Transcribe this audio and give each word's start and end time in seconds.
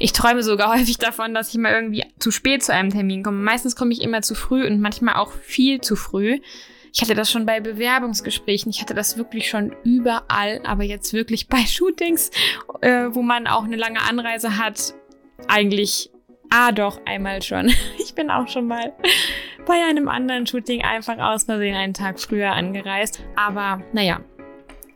Ich 0.00 0.12
träume 0.12 0.42
sogar 0.42 0.74
häufig 0.74 0.98
davon, 0.98 1.34
dass 1.34 1.50
ich 1.50 1.60
mal 1.60 1.72
irgendwie 1.72 2.04
zu 2.18 2.32
spät 2.32 2.64
zu 2.64 2.72
einem 2.72 2.90
Termin 2.90 3.22
komme. 3.22 3.38
Meistens 3.38 3.76
komme 3.76 3.92
ich 3.92 4.02
immer 4.02 4.22
zu 4.22 4.34
früh 4.34 4.66
und 4.66 4.80
manchmal 4.80 5.14
auch 5.14 5.30
viel 5.30 5.80
zu 5.80 5.94
früh. 5.94 6.40
Ich 6.92 7.00
hatte 7.02 7.14
das 7.14 7.30
schon 7.30 7.46
bei 7.46 7.60
Bewerbungsgesprächen, 7.60 8.70
ich 8.70 8.80
hatte 8.80 8.94
das 8.94 9.16
wirklich 9.16 9.48
schon 9.48 9.72
überall, 9.84 10.60
aber 10.64 10.82
jetzt 10.82 11.12
wirklich 11.12 11.46
bei 11.46 11.58
Shootings, 11.66 12.30
äh, 12.80 13.06
wo 13.10 13.22
man 13.22 13.46
auch 13.46 13.62
eine 13.62 13.76
lange 13.76 14.02
Anreise 14.02 14.58
hat, 14.58 14.94
eigentlich, 15.46 16.10
ah 16.50 16.72
doch, 16.72 17.00
einmal 17.06 17.42
schon. 17.42 17.70
Ich 17.98 18.16
bin 18.16 18.28
auch 18.28 18.48
schon 18.48 18.66
mal 18.66 18.92
bei 19.66 19.84
einem 19.88 20.08
anderen 20.08 20.44
Shooting 20.48 20.82
einfach 20.82 21.16
aus 21.18 21.44
Versehen 21.44 21.76
einen 21.76 21.94
Tag 21.94 22.18
früher 22.18 22.50
angereist. 22.50 23.20
Aber 23.36 23.82
naja, 23.92 24.20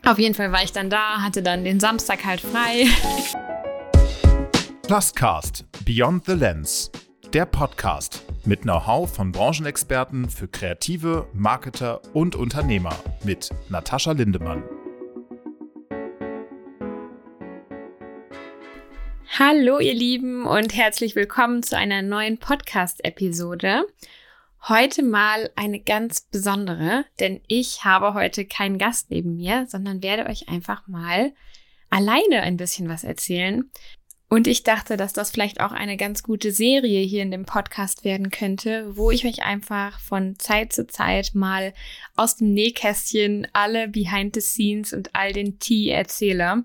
auf 0.05 0.19
jeden 0.19 0.35
Fall 0.35 0.51
war 0.51 0.63
ich 0.63 0.73
dann 0.73 0.89
da, 0.89 1.21
hatte 1.21 1.41
dann 1.41 1.63
den 1.63 1.79
Samstag 1.79 2.25
halt 2.25 2.41
frei. 2.41 2.87
Pluscast 4.87 5.65
Beyond 5.83 6.25
the 6.27 6.33
Lens, 6.33 6.91
der 7.33 7.47
Podcast 7.47 8.21
mit 8.45 8.61
Know-how 8.61 9.11
von 9.11 9.31
Branchenexperten 9.31 10.29
für 10.29 10.47
Kreative, 10.47 11.27
Marketer 11.33 12.01
und 12.13 12.35
Unternehmer 12.35 12.95
mit 13.23 13.49
Natascha 13.69 14.11
Lindemann. 14.11 14.63
Hallo 19.39 19.79
ihr 19.79 19.95
Lieben 19.95 20.45
und 20.45 20.75
herzlich 20.75 21.15
willkommen 21.15 21.63
zu 21.63 21.75
einer 21.75 22.03
neuen 22.03 22.37
Podcast-Episode. 22.37 23.87
Heute 24.67 25.01
mal 25.01 25.49
eine 25.55 25.79
ganz 25.79 26.27
besondere, 26.29 27.05
denn 27.19 27.41
ich 27.47 27.85
habe 27.85 28.13
heute 28.13 28.45
keinen 28.45 28.77
Gast 28.77 29.09
neben 29.09 29.35
mir, 29.35 29.65
sondern 29.67 30.03
werde 30.03 30.29
euch 30.29 30.47
einfach 30.47 30.87
mal 30.87 31.33
alleine 31.89 32.41
ein 32.41 32.57
bisschen 32.57 32.87
was 32.87 33.03
erzählen. 33.03 33.71
Und 34.27 34.47
ich 34.47 34.63
dachte, 34.63 34.97
dass 34.97 35.13
das 35.13 35.29
vielleicht 35.29 35.61
auch 35.61 35.71
eine 35.71 35.97
ganz 35.97 36.23
gute 36.23 36.51
Serie 36.51 37.01
hier 37.01 37.21
in 37.21 37.29
dem 37.29 37.45
Podcast 37.45 38.03
werden 38.03 38.31
könnte, 38.31 38.97
wo 38.97 39.11
ich 39.11 39.25
euch 39.25 39.43
einfach 39.43 39.99
von 39.99 40.39
Zeit 40.39 40.73
zu 40.73 40.87
Zeit 40.87 41.35
mal 41.35 41.73
aus 42.15 42.35
dem 42.35 42.51
Nähkästchen 42.53 43.47
alle 43.53 43.87
Behind 43.87 44.33
the 44.33 44.41
Scenes 44.41 44.93
und 44.93 45.13
all 45.13 45.31
den 45.31 45.59
Tee 45.59 45.89
erzähle. 45.89 46.63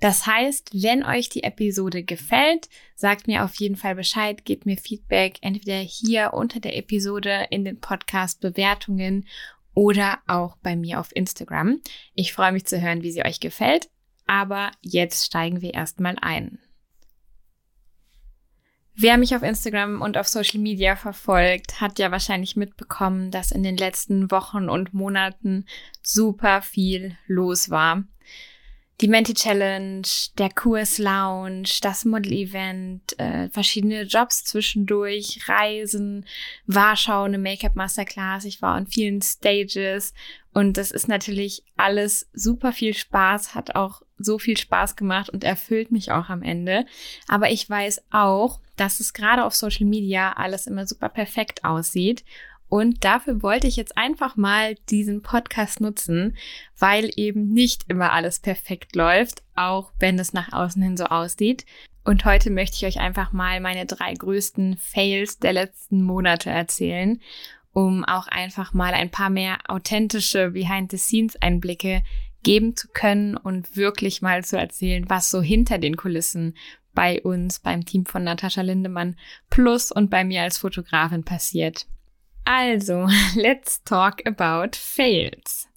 Das 0.00 0.26
heißt, 0.26 0.70
wenn 0.72 1.04
euch 1.04 1.28
die 1.28 1.42
Episode 1.44 2.04
gefällt, 2.04 2.70
sagt 2.94 3.26
mir 3.26 3.44
auf 3.44 3.54
jeden 3.56 3.76
Fall 3.76 3.94
Bescheid, 3.94 4.46
gebt 4.46 4.64
mir 4.64 4.78
Feedback, 4.78 5.36
entweder 5.42 5.78
hier 5.78 6.32
unter 6.32 6.58
der 6.58 6.76
Episode 6.76 7.48
in 7.50 7.66
den 7.66 7.80
Podcast 7.80 8.40
Bewertungen 8.40 9.26
oder 9.74 10.20
auch 10.26 10.56
bei 10.62 10.74
mir 10.74 11.00
auf 11.00 11.14
Instagram. 11.14 11.80
Ich 12.14 12.32
freue 12.32 12.52
mich 12.52 12.64
zu 12.64 12.80
hören, 12.80 13.02
wie 13.02 13.12
sie 13.12 13.24
euch 13.24 13.40
gefällt. 13.40 13.90
Aber 14.26 14.70
jetzt 14.80 15.26
steigen 15.26 15.60
wir 15.60 15.74
erstmal 15.74 16.16
ein. 16.20 16.58
Wer 19.04 19.18
mich 19.18 19.36
auf 19.36 19.42
Instagram 19.42 20.00
und 20.00 20.16
auf 20.16 20.26
Social 20.28 20.60
Media 20.60 20.96
verfolgt, 20.96 21.82
hat 21.82 21.98
ja 21.98 22.10
wahrscheinlich 22.10 22.56
mitbekommen, 22.56 23.30
dass 23.30 23.50
in 23.50 23.62
den 23.62 23.76
letzten 23.76 24.30
Wochen 24.30 24.70
und 24.70 24.94
Monaten 24.94 25.66
super 26.00 26.62
viel 26.62 27.14
los 27.26 27.68
war. 27.68 28.02
Die 29.02 29.08
Menti 29.08 29.34
Challenge, 29.34 30.06
der 30.38 30.48
Kurs 30.48 30.96
Lounge, 30.96 31.68
das 31.82 32.06
Model 32.06 32.32
Event, 32.32 33.18
äh, 33.18 33.50
verschiedene 33.50 34.04
Jobs 34.04 34.42
zwischendurch, 34.44 35.38
Reisen, 35.48 36.24
Warschau, 36.66 37.24
eine 37.24 37.36
Make-up 37.36 37.76
Masterclass. 37.76 38.46
Ich 38.46 38.62
war 38.62 38.74
an 38.74 38.86
vielen 38.86 39.20
Stages 39.20 40.14
und 40.54 40.78
das 40.78 40.90
ist 40.90 41.08
natürlich 41.08 41.62
alles 41.76 42.30
super 42.32 42.72
viel 42.72 42.94
Spaß, 42.94 43.54
hat 43.54 43.74
auch 43.74 44.00
so 44.16 44.38
viel 44.38 44.56
Spaß 44.56 44.96
gemacht 44.96 45.28
und 45.28 45.44
erfüllt 45.44 45.92
mich 45.92 46.10
auch 46.10 46.30
am 46.30 46.40
Ende. 46.40 46.86
Aber 47.28 47.50
ich 47.50 47.68
weiß 47.68 48.04
auch, 48.10 48.60
dass 48.76 49.00
es 49.00 49.12
gerade 49.12 49.44
auf 49.44 49.54
Social 49.54 49.86
Media 49.86 50.32
alles 50.32 50.66
immer 50.66 50.86
super 50.86 51.08
perfekt 51.08 51.64
aussieht. 51.64 52.24
Und 52.68 53.04
dafür 53.04 53.42
wollte 53.42 53.66
ich 53.66 53.76
jetzt 53.76 53.96
einfach 53.96 54.36
mal 54.36 54.74
diesen 54.88 55.22
Podcast 55.22 55.80
nutzen, 55.80 56.36
weil 56.78 57.10
eben 57.16 57.52
nicht 57.52 57.84
immer 57.88 58.12
alles 58.12 58.40
perfekt 58.40 58.96
läuft, 58.96 59.42
auch 59.54 59.92
wenn 59.98 60.18
es 60.18 60.32
nach 60.32 60.52
außen 60.52 60.82
hin 60.82 60.96
so 60.96 61.04
aussieht. 61.04 61.66
Und 62.04 62.24
heute 62.24 62.50
möchte 62.50 62.76
ich 62.76 62.86
euch 62.86 63.00
einfach 63.00 63.32
mal 63.32 63.60
meine 63.60 63.86
drei 63.86 64.12
größten 64.12 64.76
Fails 64.76 65.38
der 65.38 65.52
letzten 65.52 66.02
Monate 66.02 66.50
erzählen, 66.50 67.20
um 67.72 68.04
auch 68.04 68.28
einfach 68.28 68.74
mal 68.74 68.92
ein 68.92 69.10
paar 69.10 69.30
mehr 69.30 69.58
authentische 69.68 70.50
Behind-the-Scenes-Einblicke 70.50 72.02
geben 72.42 72.76
zu 72.76 72.88
können 72.88 73.36
und 73.36 73.76
wirklich 73.76 74.22
mal 74.22 74.44
zu 74.44 74.58
erzählen, 74.58 75.08
was 75.08 75.30
so 75.30 75.42
hinter 75.42 75.78
den 75.78 75.96
Kulissen 75.96 76.56
bei 76.94 77.20
uns, 77.22 77.58
beim 77.58 77.84
Team 77.84 78.06
von 78.06 78.24
Natascha 78.24 78.62
Lindemann 78.62 79.16
plus 79.50 79.92
und 79.92 80.10
bei 80.10 80.24
mir 80.24 80.42
als 80.42 80.58
Fotografin 80.58 81.24
passiert. 81.24 81.86
Also, 82.44 83.08
let's 83.34 83.82
talk 83.84 84.26
about 84.26 84.76
Fails. 84.76 85.68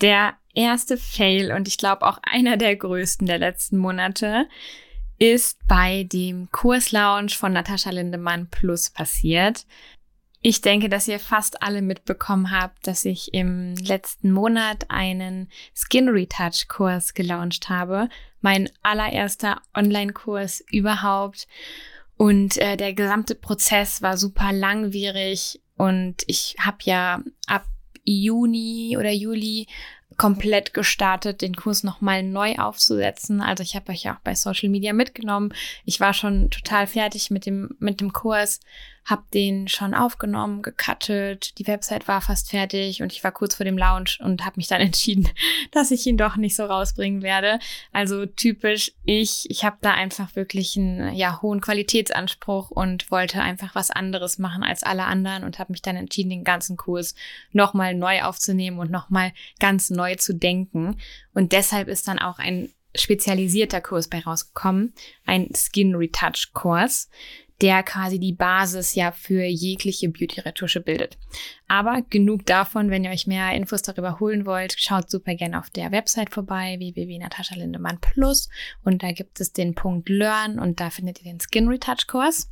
Der 0.00 0.34
erste 0.54 0.96
Fail 0.96 1.52
und 1.52 1.68
ich 1.68 1.78
glaube 1.78 2.06
auch 2.06 2.18
einer 2.22 2.56
der 2.56 2.76
größten 2.76 3.26
der 3.26 3.38
letzten 3.38 3.78
Monate 3.78 4.48
ist 5.18 5.58
bei 5.66 6.04
dem 6.04 6.50
Kurslaunch 6.52 7.36
von 7.36 7.52
Natascha 7.52 7.90
Lindemann 7.90 8.48
Plus 8.48 8.90
passiert. 8.90 9.66
Ich 10.40 10.60
denke, 10.60 10.88
dass 10.88 11.08
ihr 11.08 11.18
fast 11.18 11.62
alle 11.62 11.82
mitbekommen 11.82 12.50
habt, 12.50 12.86
dass 12.86 13.04
ich 13.04 13.34
im 13.34 13.74
letzten 13.76 14.30
Monat 14.30 14.86
einen 14.88 15.48
Skin 15.74 16.08
Retouch 16.08 16.68
Kurs 16.68 17.14
gelauncht 17.14 17.68
habe. 17.68 18.08
Mein 18.40 18.70
allererster 18.82 19.60
Online-Kurs 19.74 20.64
überhaupt. 20.70 21.48
Und 22.16 22.56
äh, 22.58 22.76
der 22.76 22.94
gesamte 22.94 23.34
Prozess 23.34 24.00
war 24.00 24.16
super 24.16 24.52
langwierig 24.52 25.60
und 25.76 26.24
ich 26.26 26.56
habe 26.58 26.78
ja 26.82 27.22
ab 27.46 27.64
Juni 28.04 28.96
oder 28.98 29.12
Juli 29.12 29.68
komplett 30.16 30.74
gestartet, 30.74 31.42
den 31.42 31.54
Kurs 31.54 31.84
nochmal 31.84 32.24
neu 32.24 32.56
aufzusetzen. 32.56 33.40
Also 33.40 33.62
ich 33.62 33.76
habe 33.76 33.92
euch 33.92 34.02
ja 34.02 34.16
auch 34.16 34.20
bei 34.20 34.34
Social 34.34 34.68
Media 34.68 34.92
mitgenommen. 34.92 35.54
Ich 35.84 36.00
war 36.00 36.12
schon 36.12 36.50
total 36.50 36.88
fertig 36.88 37.30
mit 37.30 37.46
dem, 37.46 37.70
mit 37.78 38.00
dem 38.00 38.12
Kurs, 38.12 38.58
habe 39.08 39.24
den 39.32 39.68
schon 39.68 39.94
aufgenommen, 39.94 40.60
gecuttet, 40.60 41.58
die 41.58 41.66
Website 41.66 42.08
war 42.08 42.20
fast 42.20 42.50
fertig 42.50 43.00
und 43.00 43.10
ich 43.12 43.24
war 43.24 43.32
kurz 43.32 43.54
vor 43.54 43.64
dem 43.64 43.78
Launch 43.78 44.20
und 44.22 44.44
habe 44.44 44.58
mich 44.58 44.68
dann 44.68 44.80
entschieden, 44.82 45.28
dass 45.72 45.90
ich 45.90 46.06
ihn 46.06 46.18
doch 46.18 46.36
nicht 46.36 46.54
so 46.54 46.64
rausbringen 46.64 47.22
werde. 47.22 47.58
Also 47.90 48.26
typisch 48.26 48.92
ich, 49.04 49.46
ich 49.48 49.64
habe 49.64 49.78
da 49.80 49.94
einfach 49.94 50.36
wirklich 50.36 50.76
einen 50.76 51.14
ja, 51.14 51.40
hohen 51.40 51.62
Qualitätsanspruch 51.62 52.70
und 52.70 53.10
wollte 53.10 53.40
einfach 53.40 53.74
was 53.74 53.90
anderes 53.90 54.38
machen 54.38 54.62
als 54.62 54.82
alle 54.82 55.04
anderen 55.04 55.44
und 55.44 55.58
habe 55.58 55.72
mich 55.72 55.80
dann 55.80 55.96
entschieden, 55.96 56.30
den 56.30 56.44
ganzen 56.44 56.76
Kurs 56.76 57.14
nochmal 57.52 57.94
neu 57.94 58.22
aufzunehmen 58.22 58.78
und 58.78 58.90
nochmal 58.90 59.32
ganz 59.58 59.88
neu 59.88 60.16
zu 60.16 60.34
denken. 60.34 60.98
Und 61.32 61.52
deshalb 61.52 61.88
ist 61.88 62.08
dann 62.08 62.18
auch 62.18 62.38
ein 62.38 62.70
spezialisierter 62.94 63.80
Kurs 63.80 64.08
bei 64.08 64.20
rausgekommen, 64.20 64.92
ein 65.24 65.50
Skin 65.54 65.94
Retouch 65.94 66.52
Kurs 66.52 67.08
der 67.60 67.82
quasi 67.82 68.18
die 68.18 68.32
Basis 68.32 68.94
ja 68.94 69.10
für 69.10 69.44
jegliche 69.44 70.08
Beauty-Retusche 70.08 70.80
bildet. 70.80 71.18
Aber 71.66 72.02
genug 72.08 72.46
davon, 72.46 72.90
wenn 72.90 73.04
ihr 73.04 73.10
euch 73.10 73.26
mehr 73.26 73.52
Infos 73.52 73.82
darüber 73.82 74.20
holen 74.20 74.46
wollt, 74.46 74.74
schaut 74.78 75.10
super 75.10 75.34
gerne 75.34 75.58
auf 75.58 75.70
der 75.70 75.90
Website 75.90 76.30
vorbei, 76.30 76.76
www.nataschalindemann 76.78 78.00
Plus 78.00 78.48
und 78.84 79.02
da 79.02 79.12
gibt 79.12 79.40
es 79.40 79.52
den 79.52 79.74
Punkt 79.74 80.08
Learn 80.08 80.58
und 80.58 80.80
da 80.80 80.90
findet 80.90 81.18
ihr 81.20 81.32
den 81.32 81.40
Skin 81.40 81.68
Retouch 81.68 82.06
Kurs. 82.06 82.50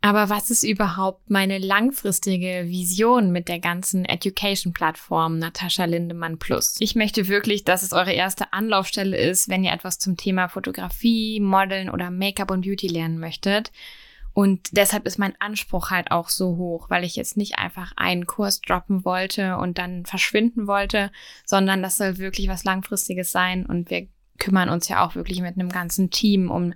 Aber 0.00 0.28
was 0.28 0.50
ist 0.50 0.62
überhaupt 0.62 1.30
meine 1.30 1.58
langfristige 1.58 2.66
Vision 2.66 3.32
mit 3.32 3.48
der 3.48 3.58
ganzen 3.58 4.04
Education-Plattform 4.04 5.38
Natascha 5.38 5.84
Lindemann 5.84 6.38
Plus? 6.38 6.76
Ich 6.78 6.94
möchte 6.94 7.28
wirklich, 7.28 7.64
dass 7.64 7.82
es 7.82 7.92
eure 7.92 8.12
erste 8.12 8.52
Anlaufstelle 8.52 9.16
ist, 9.16 9.48
wenn 9.48 9.64
ihr 9.64 9.72
etwas 9.72 9.98
zum 9.98 10.16
Thema 10.16 10.48
Fotografie, 10.48 11.40
Modeln 11.40 11.90
oder 11.90 12.10
Make-up 12.10 12.50
und 12.50 12.60
Beauty 12.60 12.86
lernen 12.86 13.18
möchtet. 13.18 13.72
Und 14.32 14.68
deshalb 14.76 15.06
ist 15.06 15.18
mein 15.18 15.34
Anspruch 15.40 15.88
halt 15.88 16.10
auch 16.10 16.28
so 16.28 16.58
hoch, 16.58 16.90
weil 16.90 17.04
ich 17.04 17.16
jetzt 17.16 17.38
nicht 17.38 17.58
einfach 17.58 17.92
einen 17.96 18.26
Kurs 18.26 18.60
droppen 18.60 19.02
wollte 19.06 19.56
und 19.56 19.78
dann 19.78 20.04
verschwinden 20.04 20.66
wollte, 20.66 21.10
sondern 21.46 21.82
das 21.82 21.96
soll 21.96 22.18
wirklich 22.18 22.46
was 22.48 22.62
Langfristiges 22.62 23.32
sein 23.32 23.64
und 23.64 23.88
wir 23.88 24.08
kümmern 24.38 24.68
uns 24.68 24.88
ja 24.88 25.04
auch 25.04 25.14
wirklich 25.14 25.40
mit 25.40 25.58
einem 25.58 25.70
ganzen 25.70 26.10
Team 26.10 26.50
um 26.50 26.74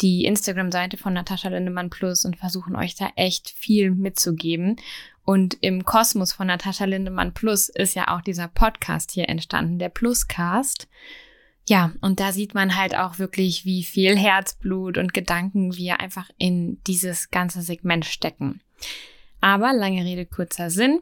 die 0.00 0.24
Instagram-Seite 0.24 0.96
von 0.96 1.12
Natascha 1.12 1.48
Lindemann 1.48 1.90
Plus 1.90 2.24
und 2.24 2.36
versuchen 2.36 2.76
euch 2.76 2.94
da 2.94 3.10
echt 3.16 3.50
viel 3.50 3.90
mitzugeben. 3.90 4.76
Und 5.24 5.58
im 5.60 5.84
Kosmos 5.84 6.32
von 6.32 6.46
Natascha 6.46 6.84
Lindemann 6.86 7.34
Plus 7.34 7.68
ist 7.68 7.94
ja 7.94 8.08
auch 8.08 8.20
dieser 8.20 8.48
Podcast 8.48 9.12
hier 9.12 9.28
entstanden, 9.28 9.78
der 9.78 9.88
Pluscast. 9.88 10.88
Ja, 11.68 11.92
und 12.00 12.18
da 12.18 12.32
sieht 12.32 12.54
man 12.54 12.76
halt 12.76 12.96
auch 12.96 13.18
wirklich, 13.18 13.64
wie 13.64 13.84
viel 13.84 14.16
Herzblut 14.16 14.98
und 14.98 15.14
Gedanken 15.14 15.76
wir 15.76 16.00
einfach 16.00 16.28
in 16.36 16.82
dieses 16.86 17.30
ganze 17.30 17.62
Segment 17.62 18.04
stecken. 18.04 18.60
Aber 19.40 19.72
lange 19.72 20.04
Rede, 20.04 20.26
kurzer 20.26 20.70
Sinn. 20.70 21.00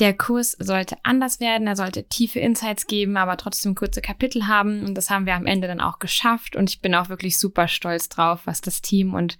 Der 0.00 0.14
Kurs 0.16 0.52
sollte 0.58 0.96
anders 1.02 1.40
werden, 1.40 1.66
er 1.66 1.76
sollte 1.76 2.08
tiefe 2.08 2.40
Insights 2.40 2.86
geben, 2.86 3.18
aber 3.18 3.36
trotzdem 3.36 3.74
kurze 3.74 4.00
Kapitel 4.00 4.46
haben. 4.46 4.84
Und 4.86 4.94
das 4.94 5.10
haben 5.10 5.26
wir 5.26 5.34
am 5.34 5.46
Ende 5.46 5.68
dann 5.68 5.82
auch 5.82 5.98
geschafft. 5.98 6.56
Und 6.56 6.70
ich 6.70 6.80
bin 6.80 6.94
auch 6.94 7.10
wirklich 7.10 7.38
super 7.38 7.68
stolz 7.68 8.08
drauf, 8.08 8.40
was 8.46 8.62
das 8.62 8.80
Team 8.80 9.12
und 9.12 9.36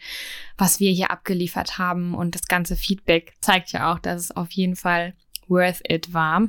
was 0.58 0.78
wir 0.78 0.92
hier 0.92 1.10
abgeliefert 1.10 1.78
haben. 1.78 2.14
Und 2.14 2.34
das 2.34 2.46
ganze 2.46 2.76
Feedback 2.76 3.32
zeigt 3.40 3.72
ja 3.72 3.90
auch, 3.90 3.98
dass 3.98 4.24
es 4.24 4.36
auf 4.36 4.50
jeden 4.50 4.76
Fall 4.76 5.14
worth 5.48 5.80
it 5.88 6.12
war. 6.12 6.48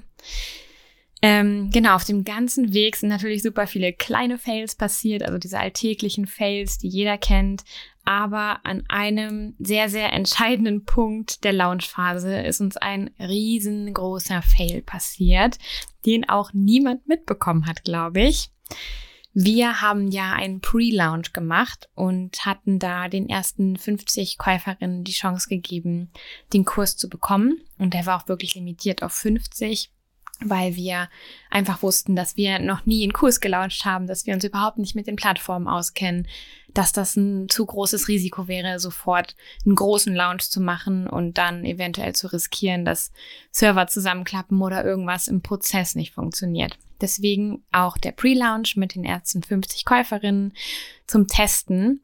Ähm, 1.24 1.70
genau, 1.72 1.96
auf 1.96 2.04
dem 2.04 2.24
ganzen 2.24 2.74
Weg 2.74 2.96
sind 2.96 3.10
natürlich 3.10 3.44
super 3.44 3.68
viele 3.68 3.94
kleine 3.94 4.40
Fails 4.40 4.76
passiert, 4.76 5.22
also 5.22 5.38
diese 5.38 5.60
alltäglichen 5.60 6.26
Fails, 6.26 6.80
die 6.80 6.88
jeder 6.88 7.18
kennt. 7.18 7.64
Aber 8.04 8.66
an 8.66 8.84
einem 8.88 9.56
sehr, 9.60 9.90
sehr 9.90 10.12
entscheidenden 10.14 10.86
Punkt 10.86 11.44
der 11.44 11.54
Launchphase 11.54 12.42
ist 12.42 12.62
uns 12.62 12.78
ein 12.78 13.12
riesengroßer 13.20 14.42
Fail 14.42 14.82
passiert, 14.82 15.58
den 16.06 16.28
auch 16.28 16.52
niemand 16.54 17.08
mitbekommen 17.08 17.68
hat, 17.68 17.84
glaube 17.84 18.22
ich. 18.22 18.50
Wir 19.34 19.80
haben 19.80 20.10
ja 20.10 20.34
einen 20.34 20.60
Pre-Launch 20.60 21.32
gemacht 21.32 21.90
und 21.96 22.46
hatten 22.46 22.80
da 22.80 23.08
den 23.08 23.30
ersten 23.30 23.78
50 23.78 24.38
Käuferinnen 24.38 25.06
die 25.06 25.14
Chance 25.14 25.48
gegeben, 25.48 26.12
den 26.52 26.66
Kurs 26.66 26.98
zu 26.98 27.08
bekommen. 27.08 27.62
Und 27.78 27.94
der 27.94 28.06
war 28.06 28.22
auch 28.22 28.28
wirklich 28.28 28.56
limitiert 28.56 29.04
auf 29.04 29.14
50 29.14 29.90
weil 30.44 30.76
wir 30.76 31.10
einfach 31.50 31.82
wussten, 31.84 32.16
dass 32.16 32.36
wir 32.36 32.60
noch 32.60 32.86
nie 32.86 33.04
einen 33.04 33.14
Kurs 33.14 33.40
gelauncht 33.40 33.86
haben, 33.86 34.08
dass 34.08 34.26
wir 34.26 34.34
uns 34.34 34.44
überhaupt 34.44 34.78
nicht 34.78 34.96
mit 34.96 35.08
den 35.08 35.16
Plattformen 35.16 35.68
auskennen, 35.68 36.28
dass 36.74 36.92
das 36.92 37.16
ein 37.16 37.50
zu 37.50 37.66
großes 37.66 38.08
Risiko 38.08 38.48
wäre, 38.48 38.80
sofort 38.80 39.36
einen 39.66 39.76
großen 39.76 40.16
Launch 40.16 40.50
zu 40.50 40.62
machen 40.62 41.08
und 41.08 41.38
dann 41.38 41.66
eventuell 41.66 42.14
zu 42.16 42.32
riskieren, 42.32 42.86
dass 42.86 43.12
Server 43.52 43.88
zusammenklappen 43.88 44.62
oder 44.62 44.84
irgendwas 44.84 45.28
im 45.28 45.42
Prozess 45.42 45.96
nicht 45.96 46.14
funktioniert. 46.14 46.78
Deswegen 47.02 47.64
auch 47.72 47.98
der 47.98 48.12
Pre-Launch 48.12 48.78
mit 48.78 48.96
den 48.96 49.04
ersten 49.04 49.44
50 49.44 49.86
Käuferinnen 49.86 50.54
zum 51.08 51.28
Testen. 51.28 52.02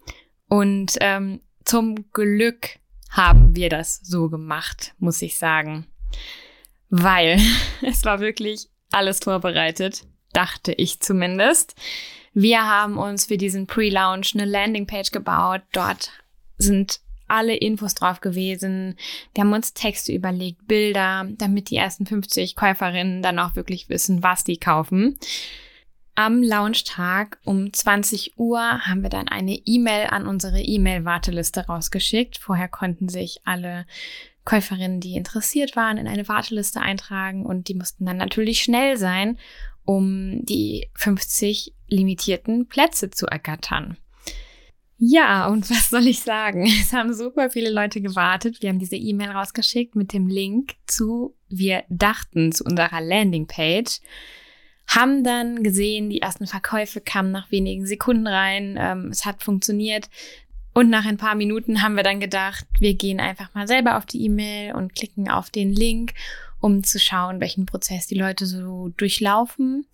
Und 0.47 0.97
ähm, 1.01 1.41
zum 1.65 2.11
Glück 2.11 2.79
haben 3.09 3.55
wir 3.55 3.69
das 3.69 3.99
so 4.03 4.29
gemacht, 4.29 4.93
muss 4.97 5.21
ich 5.21 5.37
sagen 5.37 5.87
weil 6.89 7.39
es 7.81 8.03
war 8.05 8.19
wirklich 8.19 8.67
alles 8.91 9.19
vorbereitet, 9.19 10.05
dachte 10.33 10.73
ich 10.73 10.99
zumindest. 10.99 11.75
Wir 12.33 12.67
haben 12.67 12.97
uns 12.97 13.25
für 13.25 13.37
diesen 13.37 13.65
Pre-Launch 13.65 14.35
eine 14.35 14.45
Landingpage 14.45 15.11
gebaut. 15.11 15.61
Dort 15.71 16.11
sind 16.57 16.99
alle 17.27 17.55
Infos 17.55 17.95
drauf 17.95 18.21
gewesen. 18.21 18.95
Wir 19.33 19.43
haben 19.43 19.53
uns 19.53 19.73
Texte 19.73 20.13
überlegt, 20.13 20.67
Bilder, 20.67 21.25
damit 21.31 21.69
die 21.69 21.77
ersten 21.77 22.05
50 22.05 22.55
Käuferinnen 22.55 23.21
dann 23.21 23.39
auch 23.39 23.55
wirklich 23.55 23.89
wissen, 23.89 24.23
was 24.23 24.43
die 24.43 24.57
kaufen. 24.57 25.17
Am 26.15 26.41
Launchtag 26.41 27.37
um 27.43 27.71
20 27.71 28.37
Uhr 28.37 28.59
haben 28.59 29.03
wir 29.03 29.09
dann 29.09 29.27
eine 29.27 29.53
E-Mail 29.53 30.07
an 30.07 30.25
unsere 30.25 30.61
E-Mail-Warteliste 30.61 31.67
rausgeschickt. 31.67 32.37
Vorher 32.37 32.67
konnten 32.67 33.07
sich 33.07 33.41
alle 33.45 33.85
Käuferinnen, 34.47 35.01
die 35.01 35.15
interessiert 35.15 35.75
waren, 35.75 35.97
in 35.97 36.07
eine 36.07 36.29
Warteliste 36.29 36.79
eintragen 36.79 37.45
und 37.45 37.67
die 37.67 37.73
mussten 37.73 38.05
dann 38.05 38.15
natürlich 38.15 38.61
schnell 38.61 38.95
sein, 38.95 39.37
um 39.83 40.39
die 40.45 40.89
50 40.95 41.73
limitierten 41.89 42.65
Plätze 42.69 43.09
zu 43.09 43.25
ergattern. 43.25 43.97
Ja, 44.97 45.47
und 45.47 45.69
was 45.69 45.89
soll 45.89 46.07
ich 46.07 46.21
sagen? 46.21 46.65
Es 46.81 46.93
haben 46.93 47.13
super 47.13 47.49
viele 47.49 47.69
Leute 47.69 47.99
gewartet. 47.99 48.61
Wir 48.61 48.69
haben 48.69 48.79
diese 48.79 48.95
E-Mail 48.95 49.31
rausgeschickt 49.31 49.97
mit 49.97 50.13
dem 50.13 50.27
Link 50.27 50.75
zu, 50.87 51.35
wir 51.49 51.83
dachten, 51.89 52.53
zu 52.53 52.63
unserer 52.63 53.01
Landingpage. 53.01 53.99
Haben 54.87 55.25
dann 55.25 55.61
gesehen, 55.61 56.09
die 56.09 56.21
ersten 56.21 56.47
Verkäufe 56.47 57.01
kamen 57.01 57.31
nach 57.31 57.51
wenigen 57.51 57.85
Sekunden 57.85 58.27
rein. 58.27 58.77
Ähm, 58.79 59.09
es 59.09 59.25
hat 59.25 59.43
funktioniert. 59.43 60.09
Und 60.77 60.91
nach 60.91 61.05
ein 61.05 61.17
paar 61.17 61.33
Minuten 61.33 61.81
haben 61.81 61.95
wir 61.95 62.03
dann 62.03 62.19
gedacht, 62.19 62.67
wir 62.79 62.93
gehen 62.93 63.19
einfach 63.19 63.51
mal 63.55 63.67
selber 63.67 63.97
auf 63.97 64.05
die 64.05 64.23
E-Mail 64.25 64.75
und 64.75 64.93
klicken 64.93 65.27
auf 65.27 65.49
den 65.49 65.73
Link, 65.73 66.13
um 66.59 66.83
zu 66.83 66.99
schauen, 66.99 67.41
welchen 67.41 67.65
Prozess 67.65 68.05
die 68.05 68.19
Leute 68.19 68.45
so 68.45 68.89
durchlaufen. 68.89 69.87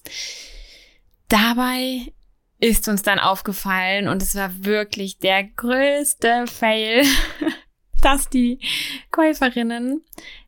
Dabei 1.29 2.11
ist 2.59 2.89
uns 2.89 3.01
dann 3.01 3.19
aufgefallen 3.19 4.09
und 4.09 4.21
es 4.21 4.35
war 4.35 4.65
wirklich 4.65 5.19
der 5.19 5.45
größte 5.45 6.47
Fail, 6.47 7.05
dass 8.01 8.27
die 8.27 8.59
Käuferinnen 9.09 10.03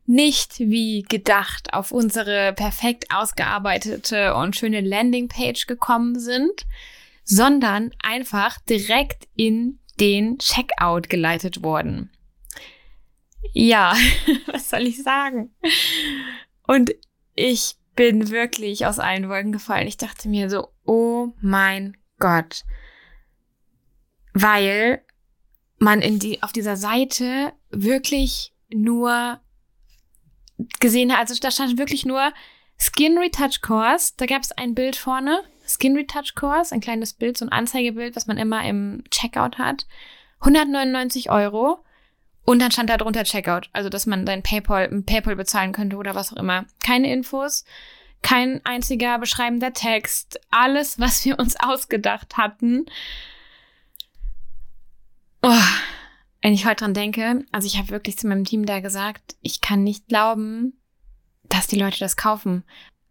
nicht 0.06 0.60
wie 0.60 1.04
gedacht 1.04 1.74
auf 1.74 1.94
unsere 1.94 2.52
perfekt 2.52 3.06
ausgearbeitete 3.10 4.36
und 4.36 4.58
schöne 4.58 4.82
Landingpage 4.82 5.66
gekommen 5.66 6.20
sind, 6.20 6.66
sondern 7.24 7.92
einfach 8.04 8.60
direkt 8.68 9.30
in 9.38 9.80
den 10.00 10.38
Checkout 10.38 11.10
geleitet 11.10 11.64
worden. 11.64 12.12
Ja, 13.54 13.96
was 14.48 14.70
soll 14.70 14.88
ich 14.88 15.02
sagen? 15.02 15.54
Und 16.68 16.92
ich 17.36 17.76
bin 17.96 18.30
wirklich 18.30 18.86
aus 18.86 19.00
allen 19.00 19.30
Wolken 19.30 19.52
gefallen. 19.52 19.88
Ich 19.88 19.98
dachte 19.98 20.28
mir 20.28 20.50
so, 20.50 20.70
oh 20.86 21.30
mein 21.42 21.96
Gott. 22.20 22.64
Weil 24.34 25.04
man 25.78 26.02
in 26.02 26.20
die, 26.20 26.44
auf 26.44 26.52
dieser 26.52 26.76
Seite 26.76 27.54
wirklich 27.70 28.54
nur 28.70 29.40
gesehen 30.80 31.12
hat, 31.12 31.20
also 31.20 31.36
da 31.40 31.52
stand 31.52 31.78
wirklich 31.78 32.06
nur 32.06 32.34
Skin 32.78 33.18
Retouch 33.18 33.62
Course. 33.62 34.14
Da 34.18 34.26
gab 34.26 34.42
es 34.42 34.52
ein 34.52 34.76
Bild 34.76 34.96
vorne 34.96 35.44
Skin 35.68 35.96
Retouch 35.96 36.36
Course, 36.36 36.74
ein 36.74 36.82
kleines 36.82 37.14
Bild, 37.14 37.38
so 37.38 37.46
ein 37.46 37.52
Anzeigebild, 37.52 38.16
was 38.16 38.28
man 38.28 38.38
immer 38.38 38.64
im 38.68 39.04
Checkout 39.10 39.58
hat. 39.58 39.86
199 40.40 41.30
Euro. 41.30 41.84
Und 42.44 42.60
dann 42.60 42.72
stand 42.72 42.90
da 42.90 42.98
drunter 42.98 43.24
Checkout, 43.24 43.70
also 43.74 43.90
dass 43.90 44.06
man 44.06 44.28
sein 44.28 44.44
PayPal 44.44 44.88
PayPal 45.02 45.36
bezahlen 45.36 45.72
könnte 45.72 45.98
oder 45.98 46.14
was 46.14 46.32
auch 46.32 46.38
immer. 46.38 46.66
Keine 46.84 47.12
Infos, 47.12 47.66
kein 48.22 48.64
einziger 48.66 49.18
beschreibender 49.18 49.74
Text, 49.74 50.40
alles, 50.52 51.00
was 51.00 51.26
wir 51.26 51.40
uns 51.40 51.56
ausgedacht 51.60 52.38
hatten. 52.38 52.86
Oh, 55.42 55.64
wenn 56.42 56.54
ich 56.54 56.66
heute 56.66 56.84
dran 56.84 56.94
denke, 56.94 57.44
also 57.52 57.66
ich 57.66 57.78
habe 57.78 57.90
wirklich 57.90 58.18
zu 58.18 58.28
meinem 58.28 58.46
Team 58.46 58.68
da 58.68 58.80
gesagt, 58.80 59.36
ich 59.42 59.62
kann 59.62 59.84
nicht 59.84 60.08
glauben, 60.08 60.80
dass 61.50 61.66
die 61.66 61.80
Leute 61.80 62.00
das 62.00 62.18
kaufen, 62.18 62.64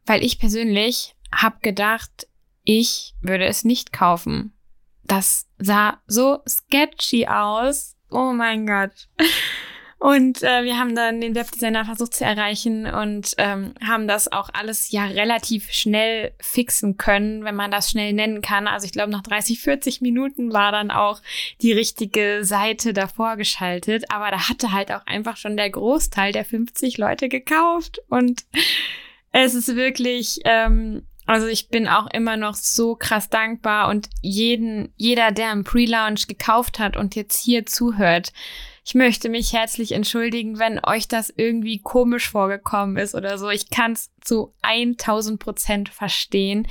weil 0.06 0.23
ich 0.23 0.39
persönlich 0.39 1.17
habe 1.35 1.59
gedacht, 1.61 2.29
ich 2.65 3.15
würde 3.21 3.45
es 3.45 3.65
nicht 3.65 3.93
kaufen. 3.93 4.53
Das 5.05 5.47
sah 5.59 6.01
so 6.07 6.41
sketchy 6.49 7.27
aus. 7.27 7.97
Oh 8.11 8.33
mein 8.33 8.67
Gott. 8.67 9.09
Und 10.05 10.43
äh, 10.43 10.65
wir 10.65 10.79
haben 10.79 10.94
dann 10.94 11.23
den 11.23 11.35
Webdesigner 11.35 11.87
versucht 11.87 12.13
zu 12.13 12.27
erreichen 12.27 12.85
und 12.85 13.33
ähm, 13.39 13.73
haben 13.83 14.06
das 14.06 14.31
auch 14.31 14.51
alles 14.53 14.91
ja 14.91 15.06
relativ 15.06 15.73
schnell 15.73 16.35
fixen 16.43 16.99
können, 16.99 17.43
wenn 17.44 17.55
man 17.55 17.71
das 17.71 17.91
schnell 17.91 18.13
nennen 18.13 18.43
kann. 18.43 18.67
Also 18.67 18.85
ich 18.85 18.93
glaube, 18.93 19.11
nach 19.11 19.23
30, 19.23 19.61
40 19.61 20.03
Minuten 20.03 20.53
war 20.53 20.73
dann 20.73 20.91
auch 20.91 21.23
die 21.63 21.73
richtige 21.73 22.44
Seite 22.44 22.93
davor 22.93 23.37
geschaltet. 23.37 24.11
Aber 24.11 24.31
da 24.31 24.51
hatte 24.51 24.73
halt 24.73 24.93
auch 24.93 25.06
einfach 25.06 25.39
schon 25.39 25.56
der 25.56 25.71
Großteil 25.71 26.33
der 26.33 26.44
50 26.44 26.99
Leute 26.99 27.31
gekauft. 27.31 28.01
Und 28.11 28.44
es 29.33 29.55
ist 29.55 29.75
wirklich 29.75 30.41
ähm, 30.44 31.06
also 31.27 31.47
ich 31.47 31.69
bin 31.69 31.89
auch 31.89 32.07
immer 32.13 32.37
noch 32.37 32.55
so 32.55 32.97
krass 32.97 33.29
dankbar 33.31 33.89
und 33.89 34.09
jeden, 34.21 34.93
jeder, 34.97 35.33
der 35.33 35.53
im 35.53 35.65
Pre-Launch 35.65 36.27
gekauft 36.27 36.79
hat 36.79 36.97
und 36.97 37.15
jetzt 37.15 37.43
hier 37.43 37.67
zuhört, 37.67 38.33
ich 38.87 38.95
möchte 38.95 39.31
mich 39.31 39.55
herzlich 39.55 39.93
entschuldigen, 39.93 40.59
wenn 40.59 40.85
euch 40.85 41.09
das 41.09 41.33
irgendwie 41.35 41.81
komisch 41.81 42.31
vorgekommen 42.31 42.99
ist 42.99 43.15
oder 43.15 43.39
so. 43.39 43.49
Ich 43.49 43.71
kann 43.71 43.93
es 43.93 44.11
zu 44.21 44.53
1000 44.61 45.41
Prozent 45.41 45.89
verstehen 45.89 46.69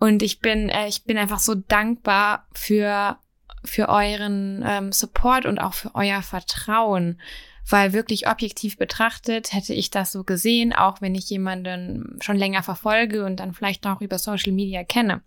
und 0.00 0.22
ich 0.24 0.40
bin, 0.40 0.68
äh, 0.68 0.88
ich 0.88 1.04
bin 1.04 1.16
einfach 1.16 1.38
so 1.38 1.54
dankbar 1.54 2.46
für 2.52 3.18
für 3.64 3.88
euren 3.88 4.62
ähm, 4.66 4.92
Support 4.92 5.46
und 5.46 5.58
auch 5.58 5.72
für 5.72 5.94
euer 5.94 6.20
Vertrauen 6.20 7.18
weil 7.68 7.92
wirklich 7.92 8.28
objektiv 8.28 8.76
betrachtet 8.76 9.52
hätte 9.52 9.74
ich 9.74 9.90
das 9.90 10.12
so 10.12 10.24
gesehen, 10.24 10.72
auch 10.72 11.00
wenn 11.00 11.14
ich 11.14 11.30
jemanden 11.30 12.18
schon 12.20 12.36
länger 12.36 12.62
verfolge 12.62 13.24
und 13.24 13.40
dann 13.40 13.54
vielleicht 13.54 13.86
auch 13.86 14.00
über 14.00 14.18
Social 14.18 14.52
Media 14.52 14.84
kenne. 14.84 15.22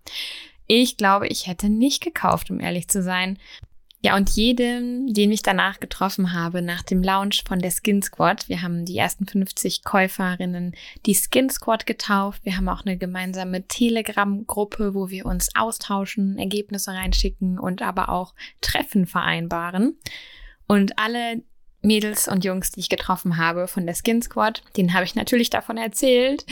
Ich 0.68 0.98
glaube, 0.98 1.28
ich 1.28 1.48
hätte 1.48 1.70
nicht 1.70 2.04
gekauft, 2.04 2.52
um 2.52 2.60
ehrlich 2.60 2.88
zu 2.90 3.02
sein. 3.02 3.40
Ja, 4.04 4.16
und 4.16 4.30
jedem, 4.30 5.12
den 5.12 5.32
ich 5.32 5.42
danach 5.42 5.80
getroffen 5.80 6.32
habe, 6.32 6.62
nach 6.62 6.84
dem 6.84 7.02
Launch 7.02 7.44
von 7.48 7.60
der 7.60 7.72
Skin 7.72 8.04
Squad, 8.04 8.48
wir 8.48 8.62
haben 8.62 8.86
die 8.86 8.98
ersten 8.98 9.26
50 9.26 9.84
Käuferinnen 9.84 10.76
die 11.08 11.16
Skin 11.16 11.50
Squad 11.50 11.88
getauft. 11.88 12.46
Wir 12.46 12.58
haben 12.58 12.70
auch 12.70 12.86
eine 12.86 12.98
gemeinsame 12.98 13.68
Telegram-Gruppe, 13.68 14.94
wo 14.94 15.10
wir 15.10 15.26
uns 15.26 15.50
austauschen, 15.56 16.38
Ergebnisse 16.38 16.92
reinschicken 16.92 17.58
und 17.58 17.82
aber 17.82 18.10
auch 18.10 18.36
Treffen 18.62 19.08
vereinbaren. 19.08 19.98
Und 20.68 21.00
alle 21.00 21.42
Mädels 21.82 22.28
und 22.28 22.44
Jungs, 22.44 22.72
die 22.72 22.80
ich 22.80 22.90
getroffen 22.90 23.38
habe 23.38 23.68
von 23.68 23.86
der 23.86 23.96
Skin 23.96 24.22
Squad. 24.22 24.62
Den 24.76 24.94
habe 24.94 25.06
ich 25.06 25.16
natürlich 25.16 25.50
davon 25.50 25.78
erzählt. 25.78 26.46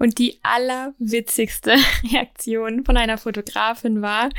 Und 0.00 0.18
die 0.18 0.40
allerwitzigste 0.42 1.74
Reaktion 2.10 2.86
von 2.86 2.96
einer 2.96 3.18
Fotografin 3.18 4.00
war, 4.00 4.30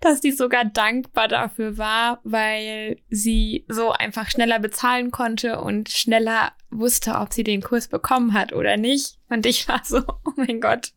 dass 0.00 0.22
die 0.22 0.32
sogar 0.32 0.64
dankbar 0.64 1.28
dafür 1.28 1.76
war, 1.76 2.20
weil 2.24 2.96
sie 3.10 3.66
so 3.68 3.92
einfach 3.92 4.30
schneller 4.30 4.58
bezahlen 4.58 5.10
konnte 5.10 5.60
und 5.60 5.90
schneller 5.90 6.52
wusste, 6.70 7.16
ob 7.16 7.34
sie 7.34 7.44
den 7.44 7.60
Kurs 7.60 7.88
bekommen 7.88 8.32
hat 8.32 8.54
oder 8.54 8.78
nicht. 8.78 9.18
Und 9.28 9.44
ich 9.44 9.68
war 9.68 9.82
so, 9.84 9.98
oh 10.24 10.32
mein 10.36 10.58
Gott, 10.58 10.92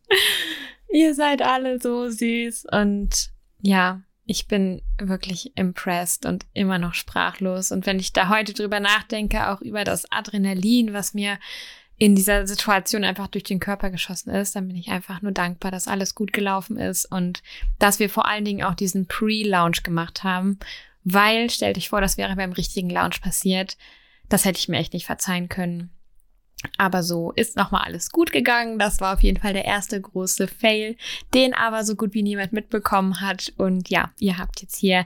ihr 0.90 1.14
seid 1.14 1.42
alle 1.42 1.78
so 1.78 2.08
süß. 2.08 2.64
Und 2.72 3.30
ja, 3.60 4.00
ich 4.26 4.46
bin 4.48 4.82
wirklich 4.98 5.56
impressed 5.56 6.26
und 6.26 6.46
immer 6.54 6.78
noch 6.78 6.94
sprachlos. 6.94 7.72
Und 7.72 7.86
wenn 7.86 7.98
ich 7.98 8.12
da 8.12 8.28
heute 8.28 8.54
drüber 8.54 8.80
nachdenke, 8.80 9.50
auch 9.50 9.60
über 9.60 9.84
das 9.84 10.10
Adrenalin, 10.10 10.92
was 10.92 11.14
mir 11.14 11.38
in 11.96 12.16
dieser 12.16 12.46
Situation 12.46 13.04
einfach 13.04 13.28
durch 13.28 13.44
den 13.44 13.60
Körper 13.60 13.90
geschossen 13.90 14.30
ist, 14.30 14.56
dann 14.56 14.66
bin 14.66 14.76
ich 14.76 14.88
einfach 14.88 15.22
nur 15.22 15.32
dankbar, 15.32 15.70
dass 15.70 15.88
alles 15.88 16.14
gut 16.14 16.32
gelaufen 16.32 16.76
ist 16.76 17.04
und 17.04 17.42
dass 17.78 17.98
wir 17.98 18.10
vor 18.10 18.26
allen 18.26 18.44
Dingen 18.44 18.64
auch 18.64 18.74
diesen 18.74 19.06
Pre-Launch 19.06 19.82
gemacht 19.82 20.24
haben, 20.24 20.58
weil 21.04 21.50
stell 21.50 21.74
dich 21.74 21.90
vor, 21.90 22.00
das 22.00 22.16
wäre 22.16 22.34
beim 22.34 22.52
richtigen 22.52 22.90
Launch 22.90 23.20
passiert. 23.20 23.76
Das 24.28 24.44
hätte 24.44 24.58
ich 24.58 24.68
mir 24.68 24.78
echt 24.78 24.94
nicht 24.94 25.06
verzeihen 25.06 25.48
können. 25.48 25.90
Aber 26.78 27.02
so 27.02 27.32
ist 27.32 27.56
nochmal 27.56 27.82
alles 27.84 28.10
gut 28.10 28.32
gegangen. 28.32 28.78
Das 28.78 29.00
war 29.00 29.14
auf 29.14 29.22
jeden 29.22 29.40
Fall 29.40 29.52
der 29.52 29.64
erste 29.64 30.00
große 30.00 30.48
Fail, 30.48 30.96
den 31.32 31.54
aber 31.54 31.84
so 31.84 31.94
gut 31.94 32.14
wie 32.14 32.22
niemand 32.22 32.52
mitbekommen 32.52 33.20
hat. 33.20 33.52
Und 33.56 33.90
ja, 33.90 34.12
ihr 34.18 34.38
habt 34.38 34.60
jetzt 34.62 34.76
hier 34.76 35.04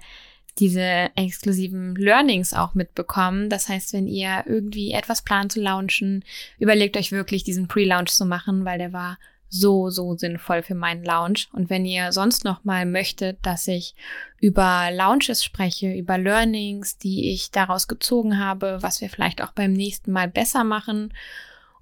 diese 0.58 1.10
exklusiven 1.14 1.94
Learnings 1.94 2.52
auch 2.52 2.74
mitbekommen. 2.74 3.48
Das 3.48 3.68
heißt, 3.68 3.92
wenn 3.92 4.06
ihr 4.06 4.44
irgendwie 4.46 4.92
etwas 4.92 5.22
plant 5.22 5.52
zu 5.52 5.60
launchen, 5.60 6.24
überlegt 6.58 6.96
euch 6.96 7.12
wirklich 7.12 7.44
diesen 7.44 7.68
Pre-Launch 7.68 8.10
zu 8.10 8.24
machen, 8.24 8.64
weil 8.64 8.78
der 8.78 8.92
war 8.92 9.18
so, 9.50 9.88
so 9.88 10.14
sinnvoll 10.14 10.62
für 10.62 10.74
meinen 10.74 11.04
Launch. 11.04 11.48
Und 11.52 11.70
wenn 11.70 11.86
ihr 11.86 12.12
sonst 12.12 12.44
noch 12.44 12.64
mal 12.64 12.84
möchtet, 12.84 13.38
dass 13.42 13.66
ich 13.66 13.94
über 14.40 14.90
Launches 14.92 15.42
spreche, 15.42 15.92
über 15.92 16.18
Learnings, 16.18 16.98
die 16.98 17.32
ich 17.32 17.50
daraus 17.50 17.88
gezogen 17.88 18.38
habe, 18.38 18.78
was 18.80 19.00
wir 19.00 19.08
vielleicht 19.08 19.42
auch 19.42 19.52
beim 19.52 19.72
nächsten 19.72 20.12
Mal 20.12 20.28
besser 20.28 20.64
machen 20.64 21.12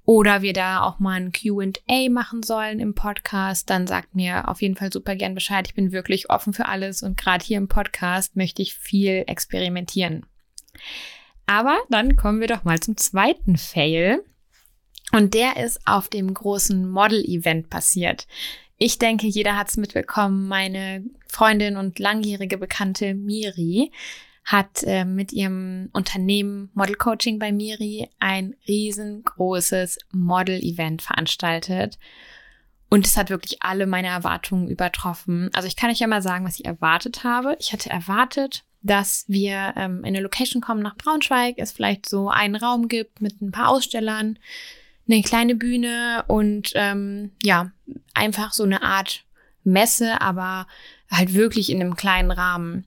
oder 0.06 0.40
wir 0.40 0.52
da 0.52 0.82
auch 0.82 1.00
mal 1.00 1.20
ein 1.20 1.32
QA 1.32 2.08
machen 2.08 2.42
sollen 2.44 2.78
im 2.78 2.94
Podcast, 2.94 3.68
dann 3.68 3.88
sagt 3.88 4.14
mir 4.14 4.48
auf 4.48 4.62
jeden 4.62 4.76
Fall 4.76 4.92
super 4.92 5.16
gern 5.16 5.34
Bescheid. 5.34 5.66
Ich 5.66 5.74
bin 5.74 5.92
wirklich 5.92 6.30
offen 6.30 6.52
für 6.52 6.66
alles 6.66 7.02
und 7.02 7.16
gerade 7.16 7.44
hier 7.44 7.58
im 7.58 7.68
Podcast 7.68 8.36
möchte 8.36 8.62
ich 8.62 8.74
viel 8.74 9.24
experimentieren. 9.26 10.24
Aber 11.46 11.78
dann 11.90 12.16
kommen 12.16 12.40
wir 12.40 12.46
doch 12.46 12.64
mal 12.64 12.78
zum 12.78 12.96
zweiten 12.96 13.56
Fail. 13.56 14.22
Und 15.12 15.34
der 15.34 15.56
ist 15.56 15.80
auf 15.86 16.08
dem 16.08 16.32
großen 16.32 16.88
Model-Event 16.88 17.68
passiert. 17.70 18.26
Ich 18.78 18.98
denke, 18.98 19.26
jeder 19.26 19.56
hat 19.56 19.68
es 19.68 19.76
mitbekommen. 19.76 20.48
Meine 20.48 21.04
Freundin 21.26 21.76
und 21.76 21.98
langjährige 21.98 22.58
Bekannte 22.58 23.14
Miri 23.14 23.90
hat 24.46 24.84
äh, 24.84 25.04
mit 25.04 25.32
ihrem 25.32 25.90
Unternehmen 25.92 26.70
Model 26.72 26.94
Coaching 26.94 27.40
bei 27.40 27.50
Miri 27.50 28.08
ein 28.20 28.54
riesengroßes 28.68 29.98
Model-Event 30.12 31.02
veranstaltet. 31.02 31.98
Und 32.88 33.04
es 33.04 33.16
hat 33.16 33.28
wirklich 33.28 33.62
alle 33.64 33.88
meine 33.88 34.06
Erwartungen 34.06 34.68
übertroffen. 34.68 35.50
Also 35.52 35.66
ich 35.66 35.74
kann 35.74 35.90
euch 35.90 35.98
ja 35.98 36.06
mal 36.06 36.22
sagen, 36.22 36.44
was 36.44 36.60
ich 36.60 36.64
erwartet 36.64 37.24
habe. 37.24 37.56
Ich 37.58 37.72
hatte 37.72 37.90
erwartet, 37.90 38.62
dass 38.82 39.24
wir 39.26 39.74
ähm, 39.76 39.98
in 39.98 40.14
eine 40.14 40.20
Location 40.20 40.62
kommen 40.62 40.80
nach 40.80 40.96
Braunschweig, 40.96 41.56
es 41.58 41.72
vielleicht 41.72 42.08
so 42.08 42.30
einen 42.30 42.54
Raum 42.54 42.86
gibt 42.86 43.20
mit 43.20 43.42
ein 43.42 43.50
paar 43.50 43.68
Ausstellern, 43.68 44.38
eine 45.08 45.22
kleine 45.22 45.56
Bühne 45.56 46.24
und 46.28 46.70
ähm, 46.76 47.32
ja, 47.42 47.72
einfach 48.14 48.52
so 48.52 48.62
eine 48.62 48.82
Art 48.82 49.24
Messe, 49.64 50.20
aber 50.20 50.68
halt 51.10 51.34
wirklich 51.34 51.70
in 51.70 51.80
einem 51.80 51.96
kleinen 51.96 52.30
Rahmen. 52.30 52.86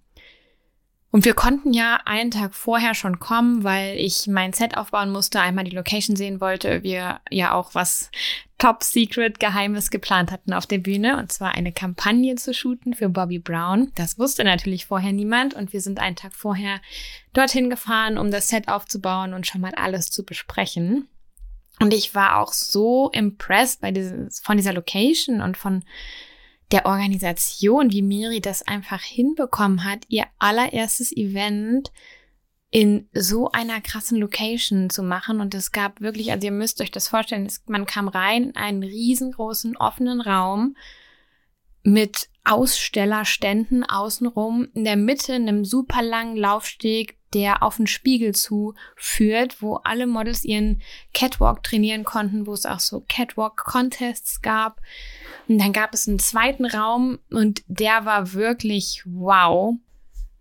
Und 1.11 1.25
wir 1.25 1.33
konnten 1.33 1.73
ja 1.73 1.99
einen 2.05 2.29
Tag 2.29 2.53
vorher 2.53 2.93
schon 2.93 3.19
kommen, 3.19 3.63
weil 3.63 3.97
ich 3.97 4.27
mein 4.27 4.53
Set 4.53 4.77
aufbauen 4.77 5.11
musste, 5.11 5.41
einmal 5.41 5.63
die 5.63 5.75
Location 5.75 6.15
sehen 6.15 6.39
wollte. 6.39 6.83
Wir 6.83 7.19
ja 7.31 7.53
auch 7.53 7.73
was 7.73 8.11
Top 8.59 8.83
Secret 8.83 9.39
Geheimes 9.39 9.89
geplant 9.89 10.31
hatten 10.31 10.53
auf 10.53 10.67
der 10.67 10.77
Bühne 10.77 11.17
und 11.17 11.31
zwar 11.31 11.55
eine 11.55 11.71
Kampagne 11.71 12.35
zu 12.35 12.53
shooten 12.53 12.93
für 12.93 13.09
Bobby 13.09 13.39
Brown. 13.39 13.91
Das 13.95 14.19
wusste 14.19 14.43
natürlich 14.43 14.85
vorher 14.85 15.13
niemand 15.13 15.55
und 15.55 15.73
wir 15.73 15.81
sind 15.81 15.99
einen 15.99 16.15
Tag 16.15 16.35
vorher 16.35 16.79
dorthin 17.33 17.71
gefahren, 17.71 18.19
um 18.19 18.29
das 18.29 18.49
Set 18.49 18.67
aufzubauen 18.67 19.33
und 19.33 19.47
schon 19.47 19.61
mal 19.61 19.73
alles 19.75 20.11
zu 20.11 20.23
besprechen. 20.23 21.07
Und 21.79 21.93
ich 21.93 22.13
war 22.13 22.37
auch 22.37 22.53
so 22.53 23.09
impressed 23.11 23.81
bei 23.81 23.91
dieses, 23.91 24.41
von 24.41 24.57
dieser 24.57 24.73
Location 24.73 25.41
und 25.41 25.57
von 25.57 25.83
der 26.71 26.85
Organisation, 26.85 27.91
wie 27.91 28.01
Miri 28.01 28.41
das 28.41 28.67
einfach 28.67 29.01
hinbekommen 29.01 29.83
hat, 29.83 30.05
ihr 30.07 30.25
allererstes 30.37 31.11
Event 31.15 31.91
in 32.71 33.09
so 33.13 33.51
einer 33.51 33.81
krassen 33.81 34.19
Location 34.19 34.89
zu 34.89 35.01
machen. 35.01 35.41
Und 35.41 35.55
es 35.55 35.71
gab 35.71 36.01
wirklich, 36.01 36.31
also 36.31 36.45
ihr 36.45 36.51
müsst 36.51 36.81
euch 36.81 36.91
das 36.91 37.07
vorstellen, 37.07 37.45
es, 37.45 37.63
man 37.67 37.85
kam 37.85 38.07
rein 38.07 38.49
in 38.49 38.55
einen 38.55 38.83
riesengroßen 38.83 39.75
offenen 39.77 40.21
Raum 40.21 40.75
mit 41.81 42.29
Ausstellerständen 42.43 43.83
außenrum, 43.83 44.67
in 44.73 44.83
der 44.83 44.97
Mitte 44.97 45.33
einem 45.33 45.65
super 45.65 46.01
langen 46.01 46.35
Laufsteg, 46.35 47.18
der 47.33 47.63
auf 47.63 47.77
den 47.77 47.87
Spiegel 47.87 48.33
zu 48.33 48.73
führt, 48.95 49.61
wo 49.61 49.75
alle 49.77 50.07
Models 50.07 50.43
ihren 50.43 50.81
Catwalk 51.13 51.63
trainieren 51.63 52.03
konnten, 52.03 52.47
wo 52.47 52.53
es 52.53 52.65
auch 52.65 52.79
so 52.79 53.03
Catwalk-Contests 53.07 54.41
gab. 54.41 54.81
Und 55.47 55.59
dann 55.59 55.73
gab 55.73 55.93
es 55.93 56.07
einen 56.07 56.19
zweiten 56.19 56.65
Raum 56.65 57.19
und 57.29 57.63
der 57.67 58.05
war 58.05 58.33
wirklich 58.33 59.03
wow. 59.05 59.75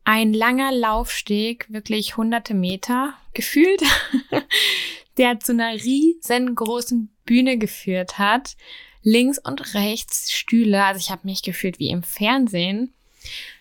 Ein 0.04 0.32
langer 0.32 0.72
Laufsteg, 0.72 1.66
wirklich 1.68 2.16
hunderte 2.16 2.54
Meter 2.54 3.12
gefühlt, 3.34 3.82
der 5.18 5.38
zu 5.40 5.52
einer 5.52 5.72
riesengroßen 5.72 7.10
Bühne 7.26 7.58
geführt 7.58 8.18
hat. 8.18 8.56
Links 9.02 9.38
und 9.38 9.74
rechts 9.74 10.32
Stühle, 10.32 10.84
also 10.84 10.98
ich 10.98 11.10
habe 11.10 11.22
mich 11.24 11.42
gefühlt 11.42 11.78
wie 11.78 11.90
im 11.90 12.02
Fernsehen. 12.02 12.92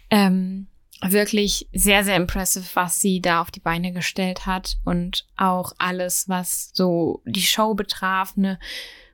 Ähm, 0.09 0.67
wirklich 1.05 1.67
sehr, 1.73 2.03
sehr 2.03 2.15
impressive, 2.15 2.65
was 2.73 2.99
sie 2.99 3.21
da 3.21 3.41
auf 3.41 3.51
die 3.51 3.59
Beine 3.59 3.91
gestellt 3.91 4.45
hat 4.45 4.77
und 4.83 5.25
auch 5.37 5.73
alles, 5.77 6.27
was 6.27 6.71
so 6.73 7.21
die 7.25 7.41
Show 7.41 7.73
betraf, 7.75 8.33
eine 8.35 8.59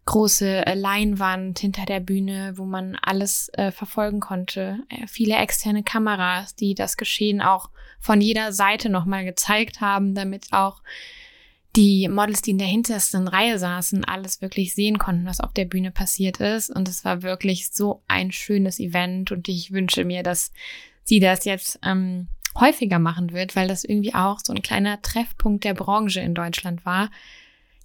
große 0.05 0.65
äh, 0.65 0.73
Leinwand 0.73 1.59
hinter 1.59 1.85
der 1.85 1.99
Bühne, 1.99 2.53
wo 2.57 2.65
man 2.65 2.97
alles 3.01 3.49
äh, 3.53 3.71
verfolgen 3.71 4.19
konnte, 4.19 4.79
äh, 4.89 5.07
viele 5.07 5.35
externe 5.35 5.83
Kameras, 5.83 6.55
die 6.55 6.75
das 6.75 6.97
Geschehen 6.97 7.41
auch 7.41 7.69
von 7.99 8.19
jeder 8.19 8.51
Seite 8.51 8.89
nochmal 8.89 9.23
gezeigt 9.23 9.79
haben, 9.79 10.13
damit 10.13 10.47
auch 10.51 10.81
die 11.75 12.07
Models, 12.07 12.41
die 12.41 12.51
in 12.51 12.59
der 12.59 12.67
hintersten 12.67 13.27
Reihe 13.27 13.57
saßen, 13.57 14.05
alles 14.05 14.41
wirklich 14.41 14.75
sehen 14.75 14.99
konnten, 14.99 15.25
was 15.25 15.39
auf 15.39 15.53
der 15.53 15.65
Bühne 15.65 15.89
passiert 15.89 16.39
ist. 16.39 16.69
Und 16.69 16.87
es 16.87 17.03
war 17.03 17.23
wirklich 17.23 17.71
so 17.71 18.03
ein 18.07 18.31
schönes 18.31 18.79
Event. 18.79 19.31
Und 19.31 19.47
ich 19.47 19.71
wünsche 19.71 20.05
mir, 20.05 20.21
dass 20.21 20.51
sie 21.03 21.19
das 21.19 21.45
jetzt 21.45 21.79
ähm, 21.83 22.27
häufiger 22.59 22.99
machen 22.99 23.31
wird, 23.31 23.55
weil 23.55 23.67
das 23.67 23.83
irgendwie 23.83 24.13
auch 24.13 24.39
so 24.43 24.53
ein 24.53 24.61
kleiner 24.61 25.01
Treffpunkt 25.01 25.63
der 25.63 25.73
Branche 25.73 26.19
in 26.19 26.35
Deutschland 26.35 26.85
war. 26.85 27.09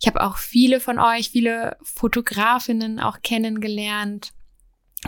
Ich 0.01 0.07
habe 0.07 0.23
auch 0.23 0.37
viele 0.37 0.81
von 0.81 0.99
euch, 0.99 1.31
viele 1.31 1.77
Fotografinnen 1.83 3.01
auch 3.01 3.23
kennengelernt, 3.23 4.33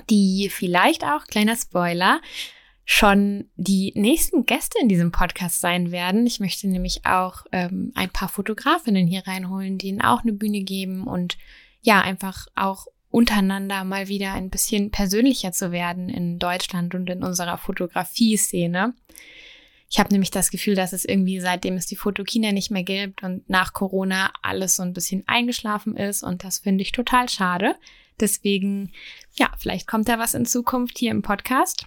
die 0.09 0.49
vielleicht 0.51 1.05
auch, 1.05 1.27
kleiner 1.27 1.57
Spoiler, 1.57 2.21
schon 2.85 3.49
die 3.55 3.93
nächsten 3.95 4.47
Gäste 4.47 4.79
in 4.81 4.89
diesem 4.89 5.13
Podcast 5.13 5.61
sein 5.61 5.93
werden. 5.93 6.27
Ich 6.27 6.41
möchte 6.41 6.67
nämlich 6.67 7.07
auch 7.07 7.45
ähm, 7.53 7.93
ein 7.95 8.11
paar 8.11 8.29
Fotografinnen 8.29 9.07
hier 9.07 9.27
reinholen, 9.27 9.79
die 9.79 9.89
ihnen 9.89 10.01
auch 10.01 10.23
eine 10.23 10.33
Bühne 10.33 10.63
geben 10.63 11.07
und 11.07 11.39
ja, 11.83 12.01
einfach 12.01 12.47
auch 12.57 12.87
untereinander 13.11 13.85
mal 13.85 14.09
wieder 14.09 14.33
ein 14.35 14.51
bisschen 14.51 14.91
persönlicher 14.91 15.53
zu 15.53 15.73
werden 15.73 16.09
in 16.09 16.39
Deutschland 16.39 16.95
und 16.95 17.11
in 17.11 17.23
unserer 17.23 17.59
Fotografie-Szene. 17.59 18.95
Ich 19.91 19.99
habe 19.99 20.11
nämlich 20.13 20.31
das 20.31 20.51
Gefühl, 20.51 20.77
dass 20.77 20.93
es 20.93 21.05
irgendwie 21.05 21.41
seitdem 21.41 21.75
es 21.75 21.87
die 21.87 21.97
Fotokina 21.97 22.53
nicht 22.53 22.71
mehr 22.71 22.85
gibt 22.85 23.25
und 23.25 23.49
nach 23.51 23.73
Corona 23.73 24.33
alles 24.41 24.77
so 24.77 24.85
ein 24.85 24.93
bisschen 24.93 25.25
eingeschlafen 25.27 25.97
ist 25.97 26.23
und 26.23 26.45
das 26.45 26.61
finde 26.61 26.83
ich 26.83 26.93
total 26.93 27.29
schade. 27.29 27.75
Deswegen, 28.21 28.93
ja, 29.33 29.51
vielleicht 29.59 29.89
kommt 29.89 30.09
da 30.09 30.19
was 30.19 30.35
in 30.35 30.47
Zukunft 30.47 30.99
hier 30.99 31.11
im 31.11 31.23
Podcast. 31.23 31.87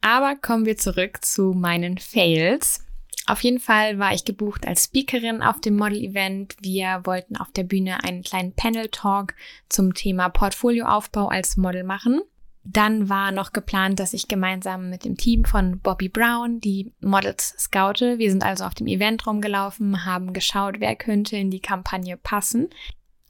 Aber 0.00 0.34
kommen 0.34 0.66
wir 0.66 0.78
zurück 0.78 1.24
zu 1.24 1.52
meinen 1.52 1.98
Fails. 1.98 2.87
Auf 3.28 3.44
jeden 3.44 3.60
Fall 3.60 3.98
war 3.98 4.14
ich 4.14 4.24
gebucht 4.24 4.66
als 4.66 4.84
Speakerin 4.84 5.42
auf 5.42 5.60
dem 5.60 5.76
Model-Event. 5.76 6.56
Wir 6.62 7.02
wollten 7.04 7.36
auf 7.36 7.52
der 7.52 7.64
Bühne 7.64 8.02
einen 8.02 8.22
kleinen 8.22 8.54
Panel-Talk 8.54 9.34
zum 9.68 9.92
Thema 9.92 10.30
Portfolioaufbau 10.30 11.28
als 11.28 11.58
Model 11.58 11.84
machen. 11.84 12.22
dann 12.70 13.08
war 13.08 13.32
noch 13.32 13.52
geplant, 13.52 13.98
dass 13.98 14.12
ich 14.12 14.28
gemeinsam 14.28 14.90
mit 14.90 15.04
dem 15.04 15.16
Team 15.16 15.44
von 15.44 15.80
Bobby 15.80 16.08
Brown 16.08 16.60
die 16.60 16.92
Models 17.00 17.54
scoute. 17.58 18.18
Wir 18.18 18.30
sind 18.30 18.44
also 18.44 18.64
auf 18.64 18.74
dem 18.74 18.86
Event 18.86 19.26
rumgelaufen, 19.26 20.04
haben 20.04 20.32
geschaut, 20.34 20.76
wer 20.78 20.94
könnte 20.94 21.36
in 21.36 21.50
die 21.50 21.60
Kampagne 21.60 22.18
passen, 22.18 22.68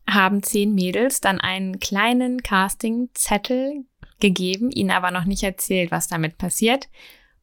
haben 0.08 0.42
zehn 0.42 0.74
Mädels 0.74 1.20
dann 1.20 1.40
einen 1.40 1.78
kleinen 1.78 2.42
Casting-Zettel 2.42 3.84
gegeben, 4.18 4.70
ihnen 4.72 4.90
aber 4.90 5.12
noch 5.12 5.24
nicht 5.24 5.44
erzählt, 5.44 5.92
was 5.92 6.08
damit 6.08 6.38
passiert. 6.38 6.88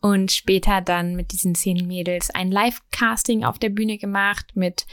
Und 0.06 0.32
später 0.32 0.82
dann 0.82 1.16
mit 1.16 1.32
diesen 1.32 1.56
zehn 1.56 1.88
Mädels 1.88 2.30
ein 2.30 2.52
Live-Casting 2.52 3.44
auf 3.44 3.58
der 3.58 3.70
Bühne 3.70 3.98
gemacht 3.98 4.52
mit 4.54 4.86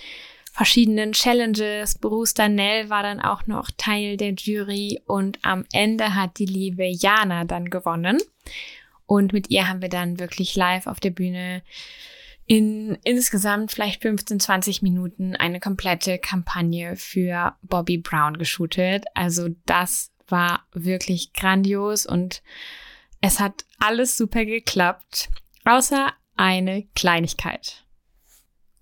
verschiedenen 0.55 1.13
Challenges. 1.13 1.99
Bruce 1.99 2.33
Danell 2.33 2.89
war 2.89 3.03
dann 3.03 3.21
auch 3.21 3.47
noch 3.47 3.71
Teil 3.77 4.17
der 4.17 4.33
Jury 4.33 5.03
und 5.05 5.39
am 5.43 5.67
Ende 5.71 6.15
hat 6.15 6.39
die 6.39 6.47
liebe 6.47 6.87
Jana 6.87 7.45
dann 7.45 7.69
gewonnen. 7.69 8.23
Und 9.05 9.35
mit 9.35 9.51
ihr 9.51 9.69
haben 9.69 9.83
wir 9.83 9.91
dann 9.91 10.19
wirklich 10.19 10.57
live 10.57 10.87
auf 10.87 10.99
der 10.99 11.11
Bühne 11.11 11.63
in 12.47 12.97
insgesamt 13.05 13.71
vielleicht 13.71 14.01
15, 14.01 14.41
20 14.41 14.81
Minuten 14.81 15.37
eine 15.37 15.61
komplette 15.61 16.21
Kampagne 16.21 16.97
für 16.97 17.55
Bobby 17.61 17.99
Brown 17.99 18.39
geshootet. 18.39 19.05
Also 19.13 19.51
das 19.67 20.11
war 20.29 20.65
wirklich 20.73 21.35
grandios 21.35 22.07
und 22.07 22.43
es 23.23 23.41
hat 23.41 23.65
alles 23.79 24.19
super 24.19 24.45
geklappt, 24.45 25.31
außer 25.65 26.13
eine 26.37 26.85
Kleinigkeit. 26.95 27.87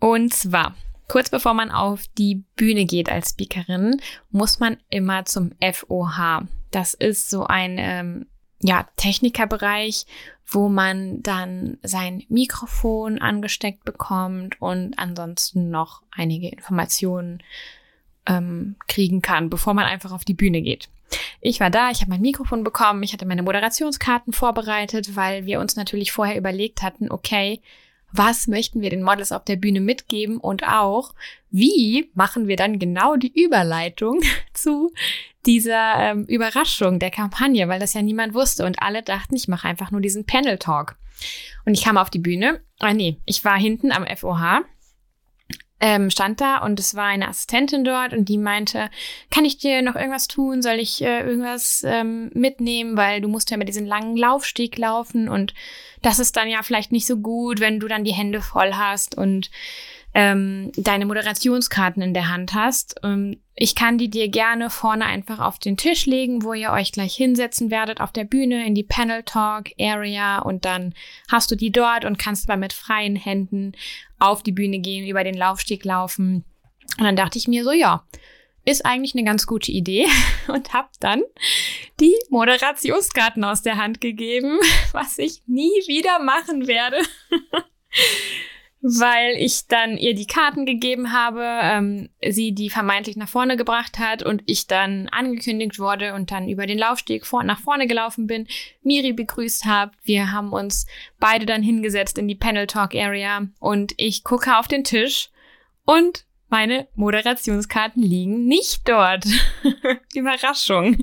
Und 0.01 0.35
zwar 0.35 0.75
Kurz 1.11 1.29
bevor 1.29 1.55
man 1.55 1.73
auf 1.73 2.05
die 2.19 2.45
Bühne 2.55 2.85
geht 2.85 3.11
als 3.11 3.31
Speakerin, 3.31 4.01
muss 4.31 4.61
man 4.61 4.77
immer 4.91 5.25
zum 5.25 5.51
FOH. 5.61 6.47
Das 6.71 6.95
ist 6.95 7.29
so 7.29 7.45
ein 7.49 7.79
ähm, 7.81 8.27
ja, 8.61 8.87
Technikerbereich, 8.95 10.07
wo 10.47 10.69
man 10.69 11.21
dann 11.21 11.79
sein 11.83 12.23
Mikrofon 12.29 13.19
angesteckt 13.19 13.85
bekommt 13.85 14.63
und 14.63 15.01
ansonsten 15.01 15.69
noch 15.69 16.05
einige 16.13 16.49
Informationen 16.49 17.43
ähm, 18.27 18.77
kriegen 18.87 19.21
kann, 19.21 19.51
bevor 19.51 19.75
man 19.75 19.87
einfach 19.87 20.13
auf 20.13 20.25
die 20.25 20.35
Bühne 20.35 20.63
geht. 20.63 20.91
Ich 21.41 21.61
war 21.61 21.71
da, 21.71 21.91
ich 21.91 22.01
habe 22.01 22.11
mein 22.11 22.21
Mikrofon 22.21 22.65
bekommen, 22.65 23.03
ich 23.03 23.13
hatte 23.13 23.27
meine 23.27 23.43
Moderationskarten 23.43 24.33
vorbereitet, 24.33 25.17
weil 25.17 25.47
wir 25.47 25.61
uns 25.61 25.77
natürlich 25.77 26.13
vorher 26.13 26.37
überlegt 26.37 26.83
hatten, 26.83 27.11
okay, 27.11 27.61
was 28.13 28.47
möchten 28.47 28.81
wir 28.81 28.91
den 28.91 29.03
Models 29.03 29.33
auf 29.33 29.45
der 29.45 29.57
Bühne 29.57 29.81
mitgeben 29.81 30.39
und 30.39 30.67
auch, 30.67 31.15
wie 31.51 32.11
machen 32.15 32.49
wir 32.49 32.57
dann 32.57 32.79
genau 32.79 33.17
die 33.17 33.33
Überleitung 33.33 34.21
zu 34.53 34.93
dieser 35.47 35.95
ähm, 35.97 36.25
Überraschung 36.25 36.99
der 36.99 37.11
Kampagne, 37.11 37.69
weil 37.69 37.81
das 37.81 37.95
ja 37.95 38.03
niemand 38.03 38.35
wusste 38.35 38.67
und 38.67 38.83
alle 38.83 39.03
dachten, 39.03 39.37
ich 39.37 39.49
mache 39.49 39.69
einfach 39.69 39.91
nur 39.91 40.01
diesen 40.01 40.27
Panel 40.27 40.59
Talk. 40.59 40.97
Und 41.65 41.75
ich 41.75 41.85
kam 41.85 41.97
auf 41.97 42.11
die 42.11 42.19
Bühne, 42.19 42.61
ah 42.79 42.93
nee, 42.93 43.19
ich 43.27 43.45
war 43.45 43.59
hinten 43.59 43.93
am 43.93 44.07
FOH 44.07 44.63
ähm, 45.81 46.11
stand 46.11 46.41
da 46.41 46.59
und 46.59 46.79
es 46.79 46.95
war 46.95 47.07
eine 47.07 47.29
Assistentin 47.29 47.85
dort 47.85 48.13
und 48.13 48.29
die 48.29 48.39
meinte, 48.39 48.91
kann 49.31 49.45
ich 49.45 49.59
dir 49.59 49.81
noch 49.83 49.97
irgendwas 49.97 50.29
tun? 50.29 50.63
Soll 50.63 50.79
ich 50.79 51.03
äh, 51.03 51.21
irgendwas 51.21 51.83
ähm, 51.87 52.31
mitnehmen? 52.35 52.97
Weil 52.97 53.21
du 53.21 53.29
musst 53.29 53.51
ja 53.51 53.57
mit 53.57 53.69
diesem 53.69 53.87
langen 53.87 54.17
Laufsteg 54.17 54.77
laufen 54.77 55.29
und 55.29 55.55
das 56.03 56.19
ist 56.19 56.37
dann 56.37 56.49
ja 56.49 56.63
vielleicht 56.63 56.93
nicht 56.93 57.07
so 57.07 57.17
gut, 57.17 57.61
wenn 57.61 57.81
du 57.81 57.89
dann 57.89 58.05
die 58.05 58.13
Hände 58.13 58.43
voll 58.43 58.75
hast 58.75 59.17
und 59.17 59.51
ähm, 60.13 60.73
deine 60.77 61.07
Moderationskarten 61.07 62.03
in 62.03 62.15
der 62.15 62.29
Hand 62.29 62.55
hast. 62.55 62.97
Ähm, 63.05 63.41
ich 63.55 63.75
kann 63.75 63.99
die 63.99 64.09
dir 64.09 64.29
gerne 64.29 64.71
vorne 64.71 65.05
einfach 65.05 65.39
auf 65.39 65.59
den 65.59 65.77
Tisch 65.77 66.07
legen, 66.07 66.43
wo 66.43 66.53
ihr 66.55 66.73
euch 66.73 66.93
gleich 66.93 67.15
hinsetzen 67.15 67.71
werdet 67.71 68.01
auf 68.01 68.13
der 68.13 68.25
Bühne 68.25 68.67
in 68.67 68.75
die 68.75 68.83
Panel 68.83 69.23
Talk 69.23 69.71
Area 69.79 70.41
und 70.41 70.65
dann 70.65 70.95
hast 71.29 71.51
du 71.51 71.57
die 71.57 71.71
dort 71.71 72.05
und 72.05 72.19
kannst 72.19 72.49
aber 72.49 72.59
mit 72.59 72.73
freien 72.73 73.17
Händen 73.17 73.73
auf 74.19 74.43
die 74.43 74.53
Bühne 74.53 74.81
gehen, 74.81 75.07
über 75.07 75.25
den 75.25 75.37
Laufsteg 75.37 75.85
laufen. 75.85 76.45
Und 76.99 77.05
dann 77.05 77.17
dachte 77.17 77.39
ich 77.39 77.47
mir 77.47 77.63
so, 77.63 77.73
ja, 77.73 78.05
ist 78.65 78.85
eigentlich 78.85 79.15
eine 79.15 79.25
ganz 79.25 79.47
gute 79.47 79.73
Idee 79.73 80.07
und 80.49 80.73
habe 80.73 80.89
dann 81.01 81.23
die 82.01 82.17
Moderationskarten 82.31 83.45
aus 83.45 83.63
der 83.63 83.77
Hand 83.77 84.01
gegeben, 84.01 84.59
was 84.93 85.19
ich 85.19 85.43
nie 85.47 85.71
wieder 85.87 86.19
machen 86.19 86.67
werde. 86.67 86.99
weil 88.83 89.37
ich 89.37 89.67
dann 89.67 89.99
ihr 89.99 90.15
die 90.15 90.27
Karten 90.27 90.65
gegeben 90.65 91.13
habe, 91.13 91.43
ähm, 91.45 92.09
sie 92.27 92.53
die 92.53 92.71
vermeintlich 92.71 93.17
nach 93.17 93.29
vorne 93.29 93.57
gebracht 93.57 93.99
hat 93.99 94.23
und 94.23 94.43
ich 94.47 94.67
dann 94.67 95.09
angekündigt 95.09 95.79
wurde 95.79 96.15
und 96.15 96.31
dann 96.31 96.49
über 96.49 96.67
den 96.67 96.79
Laufsteg 96.79 97.27
vor 97.27 97.43
nach 97.45 97.61
vorne 97.61 97.87
gelaufen 97.87 98.27
bin, 98.27 98.49
Miri 98.83 99.13
begrüßt 99.13 99.67
habe. 99.67 99.93
Wir 100.03 100.33
haben 100.33 100.53
uns 100.53 100.87
beide 101.19 101.45
dann 101.45 101.63
hingesetzt 101.63 102.17
in 102.17 102.27
die 102.27 102.35
Panel 102.35 102.67
Talk 102.67 102.95
Area 102.95 103.47
und 103.59 103.93
ich 103.99 104.25
gucke 104.25 104.57
auf 104.57 104.67
den 104.67 104.85
Tisch 104.85 105.29
und 105.85 106.25
meine 106.49 106.89
Moderationskarten 106.95 108.03
liegen 108.03 108.47
nicht 108.47 108.89
dort. 108.89 109.25
Überraschung. 110.15 110.99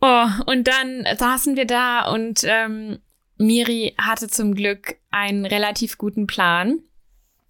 Oh, 0.00 0.26
und 0.46 0.66
dann 0.66 1.06
saßen 1.16 1.56
wir 1.56 1.66
da 1.66 2.10
und 2.10 2.42
ähm, 2.44 3.00
Miri 3.40 3.94
hatte 3.98 4.28
zum 4.28 4.54
Glück 4.54 4.96
einen 5.10 5.46
relativ 5.46 5.98
guten 5.98 6.26
Plan. 6.26 6.80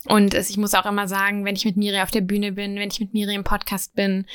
Und 0.06 0.34
ich 0.34 0.56
muss 0.56 0.74
auch 0.74 0.86
immer 0.86 1.08
sagen, 1.08 1.44
wenn 1.44 1.56
ich 1.56 1.64
mit 1.64 1.76
Miri 1.76 2.00
auf 2.00 2.10
der 2.10 2.22
Bühne 2.22 2.52
bin, 2.52 2.76
wenn 2.76 2.90
ich 2.90 3.00
mit 3.00 3.12
Miri 3.12 3.34
im 3.34 3.44
Podcast 3.44 3.94
bin, 3.94 4.26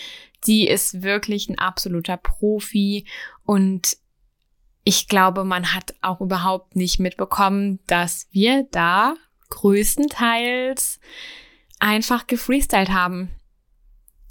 sie 0.43 0.67
ist 0.67 1.01
wirklich 1.01 1.49
ein 1.49 1.57
absoluter 1.57 2.17
Profi 2.17 3.07
und 3.45 3.97
ich 4.83 5.07
glaube, 5.07 5.43
man 5.43 5.73
hat 5.73 5.95
auch 6.01 6.21
überhaupt 6.21 6.75
nicht 6.75 6.99
mitbekommen, 6.99 7.79
dass 7.87 8.27
wir 8.31 8.67
da 8.69 9.15
größtenteils 9.49 10.99
einfach 11.79 12.27
gefreestylt 12.27 12.89
haben. 12.89 13.31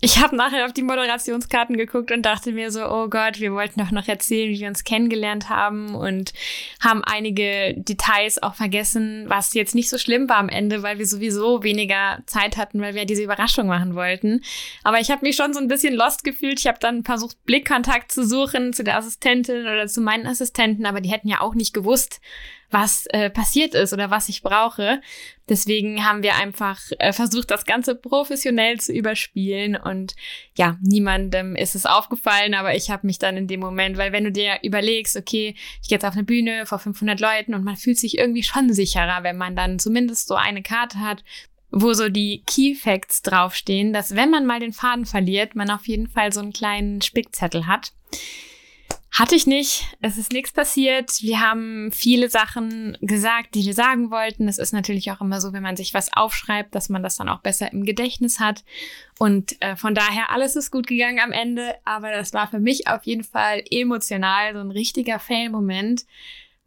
Ich 0.00 0.18
habe 0.18 0.36
nachher 0.36 0.66
auf 0.66 0.74
die 0.74 0.82
Moderationskarten 0.82 1.78
geguckt 1.78 2.12
und 2.12 2.22
dachte 2.22 2.52
mir 2.52 2.70
so, 2.70 2.84
oh 2.84 3.08
Gott, 3.08 3.40
wir 3.40 3.54
wollten 3.54 3.80
doch 3.80 3.90
noch 3.90 4.06
erzählen, 4.06 4.50
wie 4.50 4.60
wir 4.60 4.68
uns 4.68 4.84
kennengelernt 4.84 5.48
haben 5.48 5.94
und 5.94 6.34
haben 6.78 7.02
einige 7.04 7.72
Details 7.74 8.42
auch 8.42 8.54
vergessen, 8.54 9.24
was 9.28 9.54
jetzt 9.54 9.74
nicht 9.74 9.88
so 9.88 9.96
schlimm 9.96 10.28
war 10.28 10.36
am 10.36 10.50
Ende, 10.50 10.82
weil 10.82 10.98
wir 10.98 11.06
sowieso 11.06 11.62
weniger 11.62 12.18
Zeit 12.26 12.58
hatten, 12.58 12.82
weil 12.82 12.94
wir 12.94 13.06
diese 13.06 13.22
Überraschung 13.22 13.66
machen 13.66 13.94
wollten. 13.94 14.42
Aber 14.82 15.00
ich 15.00 15.10
habe 15.10 15.24
mich 15.24 15.36
schon 15.36 15.54
so 15.54 15.60
ein 15.60 15.68
bisschen 15.68 15.94
lost 15.94 16.22
gefühlt. 16.22 16.60
Ich 16.60 16.66
habe 16.66 16.78
dann 16.80 17.04
versucht, 17.04 17.42
Blickkontakt 17.46 18.12
zu 18.12 18.26
suchen 18.26 18.74
zu 18.74 18.84
der 18.84 18.98
Assistentin 18.98 19.62
oder 19.62 19.86
zu 19.86 20.02
meinen 20.02 20.26
Assistenten, 20.26 20.84
aber 20.84 21.00
die 21.00 21.10
hätten 21.10 21.28
ja 21.28 21.40
auch 21.40 21.54
nicht 21.54 21.72
gewusst, 21.72 22.20
was 22.74 23.06
äh, 23.06 23.30
passiert 23.30 23.72
ist 23.74 23.92
oder 23.92 24.10
was 24.10 24.28
ich 24.28 24.42
brauche. 24.42 25.00
Deswegen 25.48 26.04
haben 26.04 26.24
wir 26.24 26.34
einfach 26.34 26.80
äh, 26.98 27.12
versucht, 27.12 27.50
das 27.52 27.64
Ganze 27.64 27.94
professionell 27.94 28.80
zu 28.80 28.92
überspielen 28.92 29.76
und 29.76 30.16
ja, 30.56 30.76
niemandem 30.82 31.54
ist 31.54 31.76
es 31.76 31.86
aufgefallen, 31.86 32.54
aber 32.54 32.74
ich 32.74 32.90
habe 32.90 33.06
mich 33.06 33.20
dann 33.20 33.36
in 33.36 33.46
dem 33.46 33.60
Moment, 33.60 33.96
weil 33.96 34.12
wenn 34.12 34.24
du 34.24 34.32
dir 34.32 34.58
überlegst, 34.62 35.16
okay, 35.16 35.54
ich 35.82 35.88
gehe 35.88 35.96
jetzt 35.96 36.04
auf 36.04 36.14
eine 36.14 36.24
Bühne 36.24 36.66
vor 36.66 36.80
500 36.80 37.20
Leuten 37.20 37.54
und 37.54 37.62
man 37.62 37.76
fühlt 37.76 37.98
sich 37.98 38.18
irgendwie 38.18 38.42
schon 38.42 38.72
sicherer, 38.72 39.22
wenn 39.22 39.36
man 39.36 39.54
dann 39.54 39.78
zumindest 39.78 40.26
so 40.26 40.34
eine 40.34 40.62
Karte 40.62 40.98
hat, 40.98 41.22
wo 41.70 41.92
so 41.92 42.08
die 42.08 42.42
Key 42.46 42.74
Facts 42.74 43.22
draufstehen, 43.22 43.92
dass 43.92 44.16
wenn 44.16 44.30
man 44.30 44.46
mal 44.46 44.58
den 44.58 44.72
Faden 44.72 45.06
verliert, 45.06 45.54
man 45.54 45.70
auf 45.70 45.86
jeden 45.86 46.08
Fall 46.08 46.32
so 46.32 46.40
einen 46.40 46.52
kleinen 46.52 47.02
Spickzettel 47.02 47.68
hat. 47.68 47.92
Hatte 49.16 49.36
ich 49.36 49.46
nicht. 49.46 49.96
Es 50.00 50.18
ist 50.18 50.32
nichts 50.32 50.50
passiert. 50.50 51.22
Wir 51.22 51.38
haben 51.38 51.92
viele 51.92 52.28
Sachen 52.28 52.98
gesagt, 53.00 53.54
die 53.54 53.64
wir 53.64 53.72
sagen 53.72 54.10
wollten. 54.10 54.48
Es 54.48 54.58
ist 54.58 54.72
natürlich 54.72 55.12
auch 55.12 55.20
immer 55.20 55.40
so, 55.40 55.52
wenn 55.52 55.62
man 55.62 55.76
sich 55.76 55.94
was 55.94 56.12
aufschreibt, 56.12 56.74
dass 56.74 56.88
man 56.88 57.04
das 57.04 57.16
dann 57.16 57.28
auch 57.28 57.38
besser 57.38 57.72
im 57.72 57.84
Gedächtnis 57.84 58.40
hat. 58.40 58.64
Und 59.20 59.62
äh, 59.62 59.76
von 59.76 59.94
daher, 59.94 60.30
alles 60.30 60.56
ist 60.56 60.72
gut 60.72 60.88
gegangen 60.88 61.20
am 61.20 61.30
Ende. 61.30 61.76
Aber 61.84 62.10
das 62.10 62.32
war 62.32 62.48
für 62.50 62.58
mich 62.58 62.88
auf 62.88 63.04
jeden 63.04 63.22
Fall 63.22 63.62
emotional 63.70 64.52
so 64.52 64.58
ein 64.58 64.72
richtiger 64.72 65.20
Fail-Moment, 65.20 66.06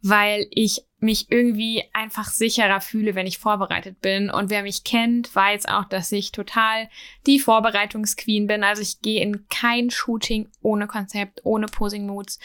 weil 0.00 0.46
ich 0.50 0.87
mich 1.00 1.30
irgendwie 1.30 1.84
einfach 1.92 2.26
sicherer 2.26 2.80
fühle, 2.80 3.14
wenn 3.14 3.26
ich 3.26 3.38
vorbereitet 3.38 4.00
bin. 4.00 4.30
Und 4.30 4.50
wer 4.50 4.62
mich 4.62 4.82
kennt, 4.82 5.32
weiß 5.34 5.66
auch, 5.66 5.84
dass 5.84 6.10
ich 6.10 6.32
total 6.32 6.88
die 7.26 7.38
Vorbereitungsqueen 7.38 8.48
bin. 8.48 8.64
Also 8.64 8.82
ich 8.82 9.00
gehe 9.00 9.22
in 9.22 9.48
kein 9.48 9.90
Shooting 9.90 10.48
ohne 10.60 10.88
Konzept, 10.88 11.40
ohne 11.44 11.66
Posing 11.66 12.06
Moods, 12.06 12.40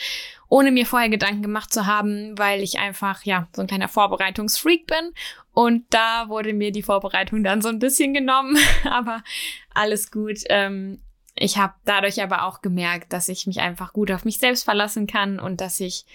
ohne 0.50 0.72
mir 0.72 0.86
vorher 0.86 1.10
Gedanken 1.10 1.42
gemacht 1.42 1.74
zu 1.74 1.88
haben, 1.88 2.38
weil 2.38 2.62
ich 2.62 2.78
einfach, 2.78 3.24
ja, 3.24 3.48
so 3.56 3.62
ein 3.62 3.68
kleiner 3.68 3.88
Vorbereitungsfreak 3.88 4.86
bin. 4.86 5.14
Und 5.52 5.86
da 5.90 6.30
wurde 6.30 6.54
mir 6.54 6.72
die 6.72 6.84
Vorbereitung 6.84 7.44
dann 7.44 7.62
so 7.62 7.70
ein 7.70 7.80
bisschen 7.80 8.14
genommen. 8.14 8.58
aber 8.84 9.24
alles 9.74 10.12
gut. 10.12 10.40
Ähm, 10.50 11.02
ich 11.36 11.58
habe 11.58 11.74
dadurch 11.86 12.22
aber 12.22 12.44
auch 12.44 12.62
gemerkt, 12.62 13.14
dass 13.14 13.30
ich 13.30 13.48
mich 13.48 13.62
einfach 13.62 13.94
gut 13.94 14.12
auf 14.12 14.26
mich 14.26 14.38
selbst 14.38 14.64
verlassen 14.64 15.08
kann 15.08 15.40
und 15.40 15.60
dass 15.60 15.80
ich 15.80 16.06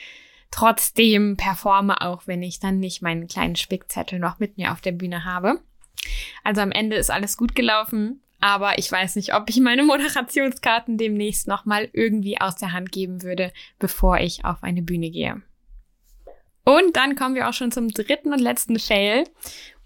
trotzdem 0.50 1.36
performe, 1.36 2.00
auch 2.00 2.26
wenn 2.26 2.42
ich 2.42 2.60
dann 2.60 2.78
nicht 2.78 3.02
meinen 3.02 3.28
kleinen 3.28 3.56
Spickzettel 3.56 4.18
noch 4.18 4.38
mit 4.38 4.56
mir 4.56 4.72
auf 4.72 4.80
der 4.80 4.92
Bühne 4.92 5.24
habe. 5.24 5.60
Also 6.44 6.60
am 6.60 6.72
Ende 6.72 6.96
ist 6.96 7.10
alles 7.10 7.36
gut 7.36 7.54
gelaufen. 7.54 8.22
aber 8.40 8.78
ich 8.78 8.90
weiß 8.90 9.16
nicht, 9.16 9.34
ob 9.34 9.50
ich 9.50 9.58
meine 9.58 9.82
Moderationskarten 9.82 10.96
demnächst 10.96 11.48
nochmal 11.48 11.88
irgendwie 11.92 12.40
aus 12.40 12.54
der 12.56 12.72
Hand 12.72 12.92
geben 12.92 13.22
würde, 13.22 13.52
bevor 13.78 14.18
ich 14.18 14.44
auf 14.44 14.62
eine 14.62 14.82
Bühne 14.82 15.10
gehe. 15.10 15.42
Und 16.64 16.96
dann 16.96 17.16
kommen 17.16 17.34
wir 17.34 17.48
auch 17.48 17.54
schon 17.54 17.72
zum 17.72 17.88
dritten 17.88 18.32
und 18.32 18.40
letzten 18.40 18.78
Fail. 18.78 19.24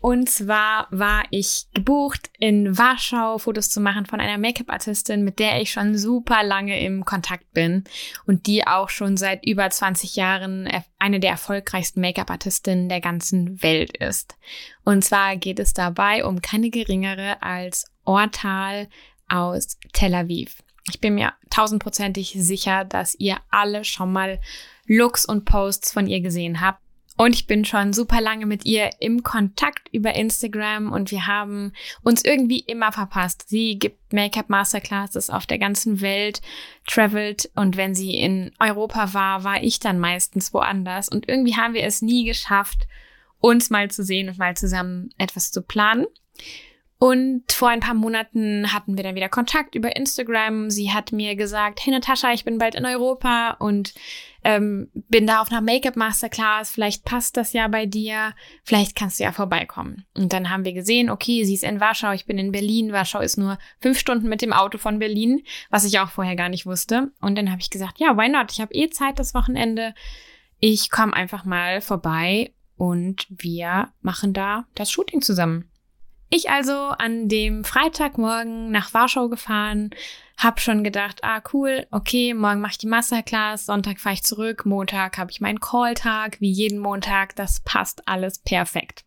Und 0.03 0.29
zwar 0.29 0.88
war 0.91 1.23
ich 1.31 1.69
gebucht, 1.75 2.29
in 2.41 2.77
Warschau 2.77 3.38
Fotos 3.38 3.71
zu 3.71 3.81
machen 3.81 4.05
von 4.05 4.19
einer 4.19 4.37
Make-up-Artistin, 4.37 5.23
mit 5.23 5.38
der 5.38 5.61
ich 5.61 5.71
schon 5.71 5.97
super 5.97 6.43
lange 6.43 6.85
im 6.85 7.05
Kontakt 7.05 7.53
bin 7.53 7.85
und 8.27 8.49
die 8.49 8.67
auch 8.67 8.88
schon 8.88 9.17
seit 9.17 9.47
über 9.47 9.71
20 9.71 10.17
Jahren 10.17 10.69
eine 10.99 11.21
der 11.21 11.31
erfolgreichsten 11.31 12.01
Make-up-Artistinnen 12.01 12.88
der 12.88 13.01
ganzen 13.01 13.62
Welt 13.62 13.97
ist. 13.97 14.37
Und 14.83 15.05
zwar 15.05 15.37
geht 15.37 15.61
es 15.61 15.73
dabei 15.73 16.25
um 16.25 16.43
keine 16.43 16.71
geringere 16.71 17.41
als 17.41 17.85
Ortal 18.05 18.88
aus 19.29 19.79
Tel 19.93 20.17
Aviv. 20.17 20.65
Ich 20.91 21.01
bin 21.01 21.15
mir 21.15 21.33
tausendprozentig 21.49 22.35
sicher, 22.37 22.85
dass 22.85 23.15
ihr 23.15 23.37
alle 23.51 23.85
schon 23.85 24.12
mal 24.12 24.41
Looks 24.87 25.25
und 25.25 25.45
Posts 25.45 25.93
von 25.93 26.09
ihr 26.09 26.21
gesehen 26.21 26.61
habt. 26.61 26.81
Und 27.16 27.35
ich 27.35 27.46
bin 27.46 27.64
schon 27.64 27.92
super 27.92 28.20
lange 28.20 28.46
mit 28.46 28.64
ihr 28.64 28.90
im 28.98 29.22
Kontakt 29.22 29.88
über 29.92 30.14
Instagram 30.14 30.92
und 30.92 31.11
wir 31.11 31.27
haben 31.27 31.72
uns 32.03 32.25
irgendwie 32.25 32.61
immer 32.61 32.90
verpasst. 32.90 33.48
Sie 33.48 33.79
gibt 33.79 34.12
Make-up 34.12 34.48
Masterclasses 34.48 35.29
auf 35.31 35.46
der 35.46 35.59
ganzen 35.59 36.01
Welt, 36.01 36.40
travelt 36.87 37.51
und 37.55 37.77
wenn 37.77 37.94
sie 37.94 38.14
in 38.14 38.53
Europa 38.59 39.12
war, 39.14 39.44
war 39.44 39.62
ich 39.62 39.79
dann 39.79 39.98
meistens 39.98 40.55
woanders 40.55 41.09
und 41.09 41.29
irgendwie 41.29 41.57
haben 41.57 41.75
wir 41.75 41.85
es 41.85 42.03
nie 42.03 42.25
geschafft, 42.25 42.87
uns 43.40 43.70
mal 43.70 43.90
zu 43.90 44.05
sehen 44.05 44.29
und 44.29 44.38
mal 44.38 44.57
zusammen 44.57 45.11
etwas 45.18 45.51
zu 45.51 45.62
planen. 45.62 46.07
Und 47.03 47.51
vor 47.51 47.69
ein 47.69 47.81
paar 47.81 47.95
Monaten 47.95 48.73
hatten 48.73 48.97
wir 48.97 49.03
dann 49.03 49.17
wieder 49.17 49.29
Kontakt 49.29 49.75
über 49.75 49.97
Instagram. 49.97 50.71
Sie 50.71 50.93
hat 50.93 51.11
mir 51.11 51.35
gesagt, 51.35 51.85
hey 51.85 51.93
Natascha, 51.93 52.33
ich 52.33 52.45
bin 52.45 52.59
bald 52.59 52.77
in 52.77 52.87
Europa 52.87 53.57
und 53.59 53.93
ähm, 54.45 54.88
bin 54.95 55.27
da 55.27 55.43
auf 55.43 55.51
einer 55.51 55.62
Make-up 55.62 55.97
Masterclass. 55.97 56.71
Vielleicht 56.71 57.05
passt 57.05 57.37
das 57.37 57.55
ja 57.55 57.67
bei 57.67 57.87
dir. 57.87 58.35
Vielleicht 58.62 58.95
kannst 58.95 59.19
du 59.19 59.25
ja 59.25 59.33
vorbeikommen. 59.33 60.05
Und 60.17 60.33
dann 60.33 60.49
haben 60.49 60.65
wir 60.65 60.75
gesehen, 60.75 61.11
okay, 61.11 61.43
sie 61.43 61.55
ist 61.55 61.65
in 61.65 61.81
Warschau, 61.81 62.12
ich 62.12 62.25
bin 62.25 62.38
in 62.38 62.53
Berlin. 62.53 62.93
Warschau 62.93 63.19
ist 63.19 63.37
nur 63.37 63.59
fünf 63.81 63.99
Stunden 63.99 64.29
mit 64.29 64.41
dem 64.41 64.53
Auto 64.53 64.79
von 64.79 65.01
Berlin, 65.01 65.43
was 65.71 65.85
ich 65.85 65.99
auch 65.99 66.11
vorher 66.11 66.37
gar 66.37 66.51
nicht 66.51 66.67
wusste. 66.67 67.11
Und 67.21 67.37
dann 67.37 67.51
habe 67.51 67.61
ich 67.61 67.71
gesagt, 67.71 67.99
ja, 67.99 68.17
why 68.17 68.29
not? 68.29 68.53
Ich 68.53 68.61
habe 68.61 68.75
eh 68.75 68.91
Zeit 68.91 69.19
das 69.19 69.35
Wochenende. 69.35 69.93
Ich 70.61 70.88
komme 70.88 71.15
einfach 71.15 71.45
mal 71.45 71.81
vorbei 71.81 72.53
und 72.77 73.27
wir 73.29 73.88
machen 74.03 74.33
da 74.33 74.67
das 74.77 74.93
Shooting 74.93 75.21
zusammen. 75.21 75.69
Ich 76.35 76.49
also 76.49 76.73
an 76.73 77.29
dem 77.29 77.62
Freitagmorgen 77.62 78.71
nach 78.71 78.95
Warschau 78.95 79.29
gefahren, 79.29 79.90
hab 80.38 80.61
schon 80.61 80.83
gedacht, 80.83 81.23
ah 81.23 81.42
cool, 81.53 81.87
okay, 81.90 82.33
morgen 82.33 82.62
mache 82.62 82.73
ich 82.73 82.79
die 82.79 82.87
Masterclass, 82.87 83.66
Sonntag 83.66 84.01
fahre 84.01 84.14
ich 84.14 84.23
zurück, 84.23 84.64
Montag 84.64 85.18
habe 85.18 85.31
ich 85.31 85.42
meinen 85.42 85.61
Calltag, 85.61 86.40
wie 86.40 86.51
jeden 86.51 86.79
Montag, 86.79 87.37
das 87.37 87.61
passt 87.61 88.09
alles 88.09 88.38
perfekt. 88.38 89.05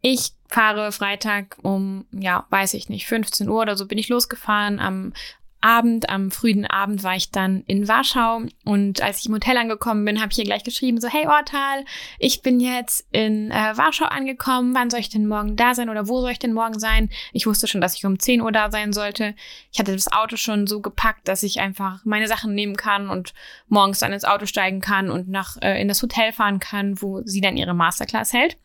Ich 0.00 0.32
fahre 0.48 0.92
Freitag 0.92 1.58
um, 1.60 2.06
ja, 2.10 2.46
weiß 2.48 2.72
ich 2.72 2.88
nicht, 2.88 3.06
15 3.06 3.46
Uhr 3.50 3.60
oder 3.60 3.76
so 3.76 3.86
bin 3.86 3.98
ich 3.98 4.08
losgefahren. 4.08 4.80
Am 4.80 5.12
Abend, 5.60 6.08
am 6.08 6.30
frühen 6.30 6.64
Abend 6.64 7.02
war 7.02 7.16
ich 7.16 7.30
dann 7.30 7.62
in 7.66 7.86
Warschau 7.88 8.42
und 8.64 9.02
als 9.02 9.20
ich 9.20 9.26
im 9.26 9.34
Hotel 9.34 9.56
angekommen 9.56 10.04
bin, 10.04 10.20
habe 10.20 10.32
ich 10.32 10.38
ihr 10.38 10.44
gleich 10.44 10.64
geschrieben, 10.64 11.00
so 11.00 11.08
hey 11.08 11.26
Ortal, 11.26 11.84
ich 12.18 12.42
bin 12.42 12.60
jetzt 12.60 13.06
in 13.12 13.50
äh, 13.50 13.76
Warschau 13.76 14.06
angekommen, 14.06 14.74
wann 14.74 14.90
soll 14.90 15.00
ich 15.00 15.10
denn 15.10 15.26
morgen 15.26 15.56
da 15.56 15.74
sein 15.74 15.90
oder 15.90 16.08
wo 16.08 16.20
soll 16.20 16.30
ich 16.30 16.38
denn 16.38 16.52
morgen 16.52 16.78
sein? 16.78 17.10
Ich 17.32 17.46
wusste 17.46 17.66
schon, 17.66 17.80
dass 17.80 17.94
ich 17.94 18.06
um 18.06 18.18
10 18.18 18.40
Uhr 18.40 18.52
da 18.52 18.70
sein 18.70 18.92
sollte. 18.92 19.34
Ich 19.70 19.78
hatte 19.78 19.92
das 19.92 20.10
Auto 20.10 20.36
schon 20.36 20.66
so 20.66 20.80
gepackt, 20.80 21.28
dass 21.28 21.42
ich 21.42 21.60
einfach 21.60 22.04
meine 22.04 22.28
Sachen 22.28 22.54
nehmen 22.54 22.76
kann 22.76 23.10
und 23.10 23.34
morgens 23.68 23.98
dann 23.98 24.12
ins 24.12 24.24
Auto 24.24 24.46
steigen 24.46 24.80
kann 24.80 25.10
und 25.10 25.28
nach 25.28 25.56
äh, 25.60 25.80
in 25.80 25.88
das 25.88 26.02
Hotel 26.02 26.32
fahren 26.32 26.58
kann, 26.58 27.02
wo 27.02 27.22
sie 27.24 27.40
dann 27.40 27.56
ihre 27.56 27.74
Masterclass 27.74 28.32
hält. 28.32 28.56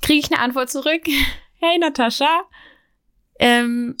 Kriege 0.00 0.20
ich 0.20 0.32
eine 0.32 0.40
Antwort 0.42 0.70
zurück? 0.70 1.02
Hey 1.62 1.76
Natascha, 1.76 2.44
ähm, 3.38 3.94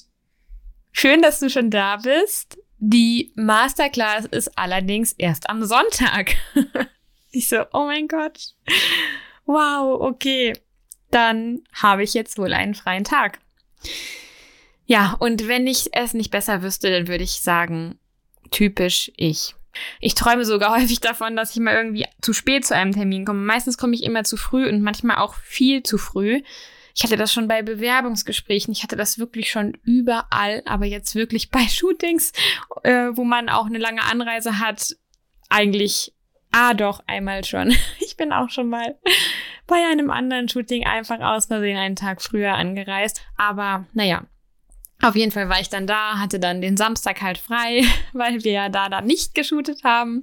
Schön, 0.92 1.22
dass 1.22 1.40
du 1.40 1.50
schon 1.50 1.70
da 1.70 1.96
bist. 1.96 2.58
Die 2.78 3.32
Masterclass 3.36 4.24
ist 4.24 4.56
allerdings 4.58 5.12
erst 5.12 5.50
am 5.50 5.64
Sonntag. 5.64 6.34
ich 7.30 7.48
so, 7.48 7.64
oh 7.72 7.84
mein 7.84 8.08
Gott. 8.08 8.54
Wow, 9.44 10.00
okay. 10.00 10.54
Dann 11.10 11.62
habe 11.72 12.02
ich 12.02 12.14
jetzt 12.14 12.38
wohl 12.38 12.52
einen 12.52 12.74
freien 12.74 13.04
Tag. 13.04 13.38
Ja, 14.86 15.16
und 15.18 15.46
wenn 15.46 15.66
ich 15.66 15.90
es 15.92 16.14
nicht 16.14 16.30
besser 16.30 16.62
wüsste, 16.62 16.90
dann 16.90 17.08
würde 17.08 17.24
ich 17.24 17.40
sagen, 17.40 17.98
typisch 18.50 19.12
ich. 19.16 19.54
Ich 20.00 20.14
träume 20.14 20.44
sogar 20.44 20.74
häufig 20.76 21.00
davon, 21.00 21.36
dass 21.36 21.52
ich 21.52 21.60
mal 21.60 21.74
irgendwie 21.74 22.06
zu 22.20 22.32
spät 22.32 22.64
zu 22.64 22.74
einem 22.74 22.92
Termin 22.92 23.24
komme. 23.24 23.40
Meistens 23.40 23.78
komme 23.78 23.94
ich 23.94 24.02
immer 24.02 24.24
zu 24.24 24.36
früh 24.36 24.68
und 24.68 24.82
manchmal 24.82 25.18
auch 25.18 25.34
viel 25.34 25.82
zu 25.82 25.98
früh. 25.98 26.42
Ich 26.94 27.04
hatte 27.04 27.16
das 27.16 27.32
schon 27.32 27.48
bei 27.48 27.62
Bewerbungsgesprächen, 27.62 28.72
ich 28.72 28.82
hatte 28.82 28.96
das 28.96 29.18
wirklich 29.18 29.50
schon 29.50 29.72
überall, 29.84 30.62
aber 30.66 30.86
jetzt 30.86 31.14
wirklich 31.14 31.50
bei 31.50 31.62
Shootings, 31.68 32.32
äh, 32.82 33.08
wo 33.12 33.24
man 33.24 33.48
auch 33.48 33.66
eine 33.66 33.78
lange 33.78 34.02
Anreise 34.02 34.58
hat, 34.58 34.96
eigentlich, 35.48 36.14
ah 36.52 36.74
doch, 36.74 37.02
einmal 37.06 37.44
schon. 37.44 37.74
Ich 38.00 38.16
bin 38.16 38.32
auch 38.34 38.50
schon 38.50 38.68
mal 38.68 38.98
bei 39.66 39.76
einem 39.90 40.10
anderen 40.10 40.46
Shooting 40.46 40.84
einfach 40.84 41.20
aus 41.20 41.46
Versehen 41.46 41.78
einen 41.78 41.96
Tag 41.96 42.20
früher 42.20 42.52
angereist. 42.52 43.22
Aber 43.38 43.86
naja, 43.94 44.26
auf 45.02 45.16
jeden 45.16 45.32
Fall 45.32 45.48
war 45.48 45.60
ich 45.60 45.70
dann 45.70 45.86
da, 45.86 46.18
hatte 46.18 46.38
dann 46.38 46.60
den 46.60 46.76
Samstag 46.76 47.22
halt 47.22 47.38
frei, 47.38 47.84
weil 48.12 48.44
wir 48.44 48.52
ja 48.52 48.68
da 48.68 48.88
dann 48.88 49.06
nicht 49.06 49.34
geshootet 49.34 49.84
haben. 49.84 50.22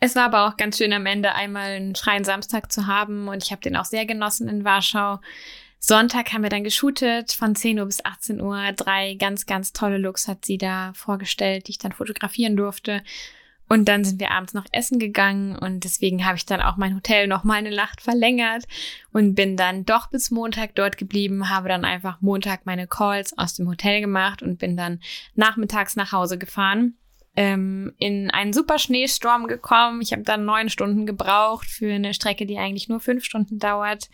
Es 0.00 0.14
war 0.14 0.26
aber 0.26 0.46
auch 0.46 0.56
ganz 0.56 0.78
schön 0.78 0.92
am 0.92 1.06
Ende 1.06 1.34
einmal 1.34 1.72
einen 1.72 1.96
freien 1.96 2.22
Samstag 2.22 2.70
zu 2.70 2.86
haben 2.86 3.26
und 3.26 3.42
ich 3.42 3.50
habe 3.50 3.62
den 3.62 3.76
auch 3.76 3.84
sehr 3.84 4.06
genossen 4.06 4.48
in 4.48 4.64
Warschau. 4.64 5.18
Sonntag 5.80 6.32
haben 6.32 6.42
wir 6.42 6.50
dann 6.50 6.62
geshootet 6.62 7.32
von 7.32 7.56
10 7.56 7.80
Uhr 7.80 7.86
bis 7.86 8.04
18 8.04 8.40
Uhr. 8.40 8.72
Drei 8.76 9.14
ganz, 9.14 9.46
ganz 9.46 9.72
tolle 9.72 9.98
Looks 9.98 10.28
hat 10.28 10.44
sie 10.44 10.56
da 10.56 10.92
vorgestellt, 10.94 11.66
die 11.66 11.72
ich 11.72 11.78
dann 11.78 11.92
fotografieren 11.92 12.56
durfte. 12.56 13.02
Und 13.68 13.86
dann 13.86 14.04
sind 14.04 14.18
wir 14.20 14.30
abends 14.30 14.54
noch 14.54 14.64
essen 14.72 14.98
gegangen 14.98 15.56
und 15.56 15.84
deswegen 15.84 16.24
habe 16.24 16.36
ich 16.36 16.46
dann 16.46 16.62
auch 16.62 16.76
mein 16.76 16.94
Hotel 16.94 17.26
noch 17.26 17.44
mal 17.44 17.54
eine 17.54 17.74
Nacht 17.74 18.00
verlängert 18.00 18.64
und 19.12 19.34
bin 19.34 19.56
dann 19.56 19.84
doch 19.84 20.08
bis 20.08 20.30
Montag 20.30 20.74
dort 20.74 20.96
geblieben, 20.96 21.50
habe 21.50 21.68
dann 21.68 21.84
einfach 21.84 22.20
Montag 22.22 22.64
meine 22.64 22.86
Calls 22.86 23.36
aus 23.36 23.54
dem 23.54 23.68
Hotel 23.68 24.00
gemacht 24.00 24.42
und 24.42 24.58
bin 24.58 24.76
dann 24.76 25.00
nachmittags 25.34 25.96
nach 25.96 26.12
Hause 26.12 26.38
gefahren. 26.38 26.94
Ähm, 27.40 27.92
in 27.98 28.32
einen 28.32 28.52
super 28.52 28.80
Schneesturm 28.80 29.46
gekommen. 29.46 30.00
Ich 30.02 30.12
habe 30.12 30.22
dann 30.22 30.44
neun 30.44 30.70
Stunden 30.70 31.06
gebraucht 31.06 31.68
für 31.68 31.92
eine 31.92 32.12
Strecke, 32.12 32.46
die 32.46 32.58
eigentlich 32.58 32.88
nur 32.88 32.98
fünf 32.98 33.24
Stunden 33.24 33.60
dauert. 33.60 34.10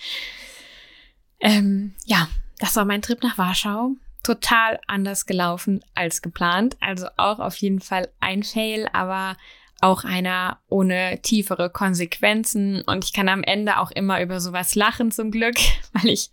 Ähm, 1.41 1.95
ja, 2.05 2.29
das 2.59 2.77
war 2.77 2.85
mein 2.85 3.01
Trip 3.01 3.23
nach 3.23 3.39
Warschau. 3.39 3.93
Total 4.23 4.79
anders 4.89 5.25
gelaufen 5.25 5.83
als 5.95 6.21
geplant. 6.21 6.77
Also 6.81 7.07
auch 7.17 7.39
auf 7.39 7.57
jeden 7.57 7.81
Fall 7.81 8.11
ein 8.21 8.43
Fail, 8.43 8.91
aber 8.93 9.39
auch 9.81 10.05
einer 10.05 10.61
ohne 10.69 11.19
tiefere 11.23 11.71
Konsequenzen. 11.71 12.83
Und 12.83 13.07
ich 13.07 13.15
kann 13.15 13.31
am 13.31 13.43
Ende 13.43 13.79
auch 13.79 13.91
immer 13.91 14.21
über 14.21 14.39
sowas 14.39 14.75
lachen 14.75 15.11
zum 15.11 15.31
Glück, 15.31 15.57
weil 15.95 16.11
ich 16.11 16.29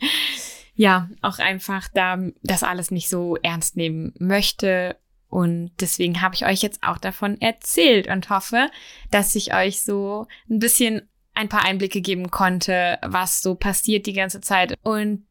ja 0.75 1.09
auch 1.21 1.39
einfach 1.39 1.87
da 1.93 2.19
das 2.43 2.63
alles 2.63 2.91
nicht 2.91 3.07
so 3.07 3.37
ernst 3.37 3.77
nehmen 3.77 4.13
möchte. 4.19 4.97
Und 5.31 5.71
deswegen 5.79 6.21
habe 6.21 6.35
ich 6.35 6.45
euch 6.45 6.61
jetzt 6.61 6.83
auch 6.83 6.97
davon 6.97 7.39
erzählt 7.39 8.07
und 8.07 8.29
hoffe, 8.29 8.69
dass 9.11 9.33
ich 9.33 9.53
euch 9.53 9.81
so 9.81 10.27
ein 10.49 10.59
bisschen 10.59 11.09
ein 11.33 11.47
paar 11.47 11.63
Einblicke 11.63 12.01
geben 12.01 12.31
konnte, 12.31 12.99
was 13.01 13.41
so 13.41 13.55
passiert 13.55 14.05
die 14.07 14.13
ganze 14.13 14.41
Zeit 14.41 14.77
und 14.83 15.25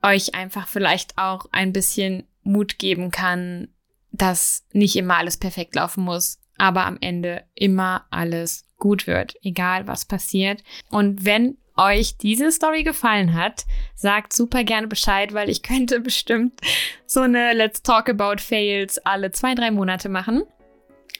euch 0.00 0.36
einfach 0.36 0.68
vielleicht 0.68 1.18
auch 1.18 1.46
ein 1.50 1.72
bisschen 1.72 2.28
Mut 2.44 2.78
geben 2.78 3.10
kann, 3.10 3.68
dass 4.12 4.64
nicht 4.72 4.94
immer 4.94 5.16
alles 5.16 5.38
perfekt 5.38 5.74
laufen 5.74 6.04
muss, 6.04 6.38
aber 6.56 6.86
am 6.86 6.98
Ende 7.00 7.44
immer 7.54 8.06
alles 8.10 8.64
gut 8.78 9.08
wird, 9.08 9.34
egal 9.42 9.88
was 9.88 10.04
passiert. 10.04 10.62
Und 10.88 11.24
wenn 11.24 11.56
euch 11.76 12.16
diese 12.16 12.52
Story 12.52 12.82
gefallen 12.82 13.34
hat, 13.34 13.64
sagt 13.94 14.32
super 14.32 14.64
gerne 14.64 14.86
Bescheid, 14.86 15.32
weil 15.34 15.48
ich 15.48 15.62
könnte 15.62 16.00
bestimmt 16.00 16.60
so 17.06 17.20
eine 17.20 17.52
Let's 17.52 17.82
Talk 17.82 18.08
About 18.08 18.40
Fails 18.40 18.98
alle 18.98 19.30
zwei, 19.30 19.54
drei 19.54 19.70
Monate 19.70 20.08
machen. 20.08 20.42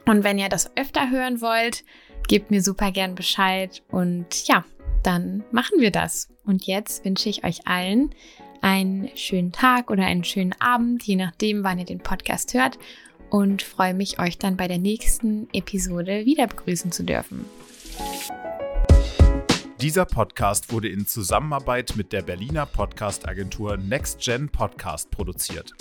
Und 0.07 0.25
wenn 0.25 0.39
ihr 0.39 0.49
das 0.49 0.77
öfter 0.77 1.11
hören 1.11 1.41
wollt, 1.41 1.85
gebt 2.29 2.51
mir 2.51 2.63
super 2.63 2.91
gern 2.91 3.15
Bescheid 3.15 3.83
und 3.91 4.47
ja, 4.47 4.65
dann 5.03 5.45
machen 5.51 5.81
wir 5.81 5.91
das. 5.91 6.29
Und 6.45 6.67
jetzt 6.67 7.05
wünsche 7.05 7.29
ich 7.29 7.45
euch 7.45 7.67
allen 7.67 8.15
einen 8.61 9.11
schönen 9.17 9.53
Tag 9.53 9.91
oder 9.91 10.05
einen 10.05 10.25
schönen 10.25 10.55
Abend, 10.61 11.03
je 11.03 11.17
nachdem, 11.17 11.65
wann 11.65 11.79
ihr 11.79 11.85
den 11.85 11.99
Podcast 11.99 12.55
hört 12.55 12.79
und 13.31 13.63
freue 13.63 13.95
mich, 13.95 14.21
euch 14.21 14.39
dann 14.39 14.57
bei 14.57 14.69
der 14.69 14.79
nächsten 14.79 15.49
Episode 15.53 16.25
wieder 16.25 16.47
begrüßen 16.47 16.93
zu 16.93 17.03
dürfen. 17.03 17.45
Dieser 19.83 20.05
Podcast 20.05 20.73
wurde 20.73 20.89
in 20.89 21.07
Zusammenarbeit 21.07 21.97
mit 21.97 22.13
der 22.13 22.23
Berliner 22.23 22.67
Podcast-Agentur 22.67 23.77
NextGen 23.77 24.49
Podcast 24.49 25.11
produziert. 25.11 25.75